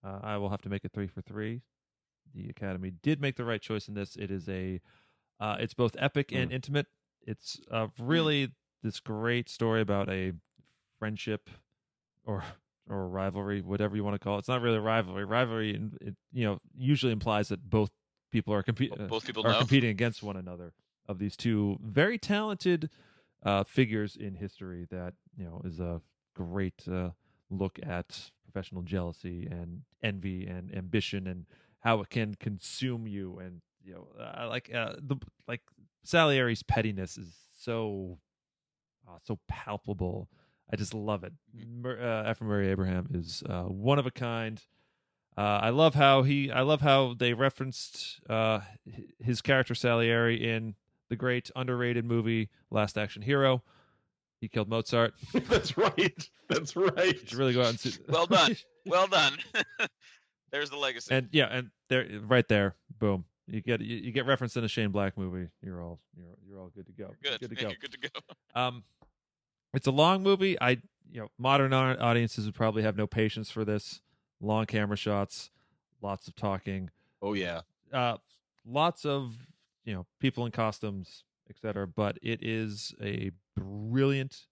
[0.05, 1.63] Uh, I will have to make it three for three.
[2.35, 4.17] The Academy did make the right choice in this.
[4.17, 4.81] It is a,
[5.39, 6.87] uh, it's both epic and intimate.
[7.27, 8.53] It's uh, really
[8.83, 10.33] this great story about a
[10.99, 11.51] friendship,
[12.25, 12.43] or
[12.89, 14.41] or rivalry, whatever you want to call it.
[14.41, 15.25] It's not really a rivalry.
[15.25, 17.91] Rivalry, it, you know, usually implies that both
[18.33, 19.07] people are competing.
[19.07, 19.59] Both people are know.
[19.59, 20.73] competing against one another
[21.07, 22.91] of these two very talented
[23.45, 26.01] uh, figures in history that you know is a
[26.35, 27.11] great uh,
[27.51, 31.47] look at professional jealousy and envy and ambition and
[31.81, 35.17] how it can consume you and you know uh, like uh, the
[35.47, 35.61] like
[36.05, 38.19] Salieri's pettiness is so
[39.09, 40.29] uh, so palpable.
[40.73, 41.33] I just love it.
[41.53, 42.41] Mur- uh, F.
[42.41, 44.63] Murray Abraham is uh, one of a kind.
[45.37, 46.51] Uh, I love how he.
[46.51, 48.61] I love how they referenced uh,
[49.19, 50.75] his character Salieri in
[51.09, 53.63] the great underrated movie Last Action Hero.
[54.41, 55.15] He killed Mozart.
[55.33, 56.31] That's right.
[56.49, 57.15] That's right.
[57.15, 57.93] You should really go out and see.
[58.09, 58.57] Well done.
[58.87, 59.39] well done.
[60.51, 61.15] There's the legacy.
[61.15, 63.25] and yeah, and there, right there, boom.
[63.47, 65.49] You get you, you get referenced in a Shane Black movie.
[65.63, 67.15] You're all you're you're all good to go.
[67.23, 67.41] good.
[67.41, 67.69] Good to go.
[67.69, 68.61] You're good to go.
[68.61, 68.85] Um,
[69.73, 70.61] it's a long movie.
[70.61, 70.71] I
[71.11, 74.03] you know modern audiences would probably have no patience for this.
[74.45, 75.51] Long camera shots,
[76.03, 76.91] lots of talking,
[77.23, 77.61] Oh yeah.
[77.93, 78.17] uh,
[78.67, 79.37] lots of
[79.85, 81.87] you know people in costumes, etc.
[81.87, 84.47] But it is a brilliant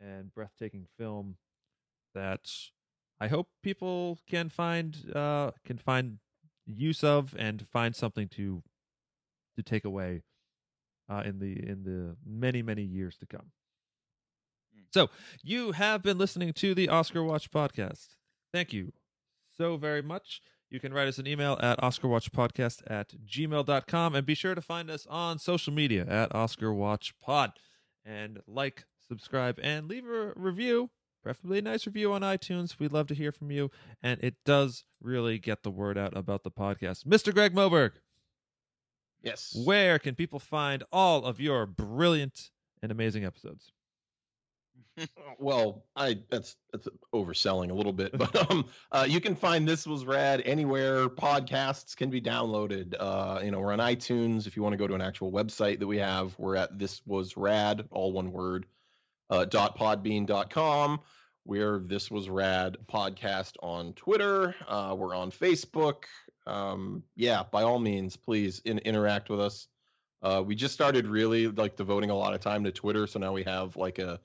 [0.00, 1.36] and breathtaking film
[2.12, 2.50] that
[3.20, 6.18] I hope people can find uh, can find
[6.66, 8.64] use of and find something to
[9.56, 10.22] to take away
[11.08, 13.52] uh, in the in the many many years to come.
[14.76, 14.86] Mm.
[14.92, 15.08] So
[15.44, 18.16] you have been listening to the Oscar Watch podcast.
[18.52, 18.92] Thank you
[19.60, 20.40] so very much.
[20.70, 24.90] You can write us an email at oscarwatchpodcast at gmail.com and be sure to find
[24.90, 27.52] us on social media at oscarwatchpod
[28.06, 30.88] and like, subscribe, and leave a review,
[31.22, 32.78] preferably a nice review on iTunes.
[32.78, 33.70] We'd love to hear from you,
[34.02, 37.04] and it does really get the word out about the podcast.
[37.04, 37.34] Mr.
[37.34, 37.90] Greg Moberg,
[39.22, 39.54] Yes.
[39.66, 42.48] where can people find all of your brilliant
[42.82, 43.72] and amazing episodes?
[45.38, 49.86] Well, I that's that's overselling a little bit, but um, uh, you can find this
[49.86, 52.94] was rad anywhere podcasts can be downloaded.
[52.98, 54.46] Uh, you know, we're on iTunes.
[54.46, 57.00] If you want to go to an actual website that we have, we're at this
[57.06, 58.66] was rad, all one word,
[59.30, 61.00] uh, dot podbean dot com.
[61.46, 64.54] We're this was rad podcast on Twitter.
[64.68, 66.04] Uh, we're on Facebook.
[66.46, 69.68] Um, yeah, by all means, please in, interact with us.
[70.22, 73.32] Uh, we just started really like devoting a lot of time to Twitter, so now
[73.32, 74.20] we have like a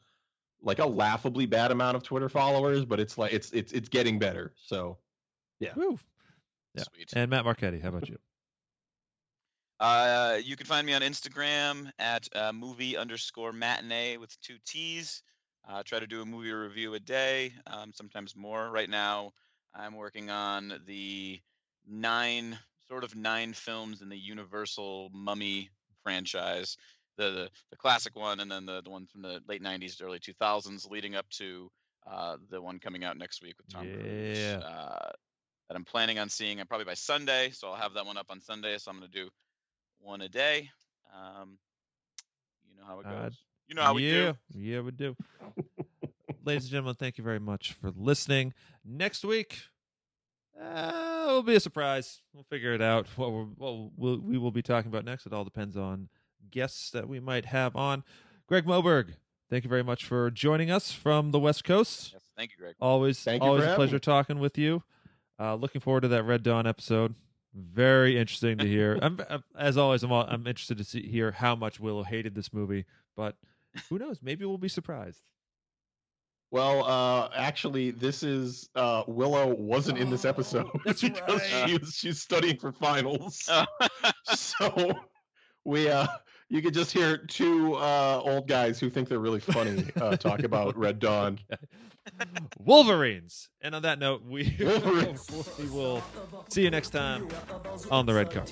[0.65, 4.19] like a laughably bad amount of Twitter followers, but it's like it's it's it's getting
[4.19, 4.53] better.
[4.57, 4.97] So
[5.75, 5.97] Woo.
[6.73, 6.83] Yeah.
[6.93, 7.13] Sweet.
[7.15, 8.17] And Matt Marchetti, how about you?
[9.79, 15.21] Uh, you can find me on Instagram at uh, movie underscore matinee with two T's.
[15.67, 18.69] Uh, try to do a movie review a day, um, sometimes more.
[18.69, 19.31] Right now,
[19.73, 21.39] I'm working on the
[21.87, 22.57] nine,
[22.87, 25.69] sort of nine films in the Universal Mummy
[26.03, 26.77] franchise,
[27.17, 30.19] the the, the classic one, and then the, the one from the late '90s, early
[30.19, 31.69] 2000s, leading up to
[32.09, 34.37] uh, the one coming out next week with Tom Cruise.
[34.37, 35.11] Uh,
[35.67, 37.49] that I'm planning on seeing, uh, probably by Sunday.
[37.51, 38.77] So I'll have that one up on Sunday.
[38.77, 39.29] So I'm going to do
[39.99, 40.69] one a day.
[41.13, 41.57] Um,
[42.69, 43.37] you know how it goes.
[43.67, 44.33] You know how we do.
[44.53, 45.15] Yeah, we do.
[46.43, 48.53] Ladies and gentlemen, thank you very much for listening.
[48.83, 49.57] Next week,
[50.61, 52.21] uh, it'll be a surprise.
[52.33, 53.07] We'll figure it out.
[53.15, 55.25] What, we're, what we'll, we will be talking about next.
[55.25, 56.09] It all depends on
[56.51, 58.03] guests that we might have on.
[58.47, 59.15] Greg Moberg,
[59.49, 62.11] thank you very much for joining us from the West Coast.
[62.13, 62.75] Yes, thank you, Greg.
[62.79, 63.99] Always, Thank always for a pleasure me.
[63.99, 64.83] talking with you.
[65.39, 67.15] Uh, looking forward to that Red Dawn episode.
[67.53, 68.99] Very interesting to hear.
[69.01, 72.35] I'm, I'm- as always, I'm, all, I'm interested to see hear how much Willow hated
[72.35, 72.85] this movie,
[73.15, 73.35] but
[73.89, 74.19] who knows?
[74.21, 75.21] Maybe we'll be surprised.
[76.51, 81.69] well, uh, actually, this is uh, Willow wasn't in this episode That's because right.
[81.69, 83.49] she was she's studying for finals.
[83.49, 83.65] Oh.
[84.33, 84.93] so
[85.65, 86.07] we uh,
[86.49, 90.43] you could just hear two uh, old guys who think they're really funny uh, talk
[90.43, 91.39] about Red Dawn.
[92.59, 93.49] Wolverines.
[93.61, 96.03] And on that note, we, we will
[96.49, 97.27] see you next time
[97.89, 98.45] on the red car.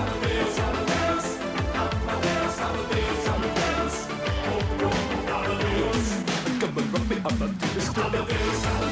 [7.28, 8.85] Cause er hatte Flair,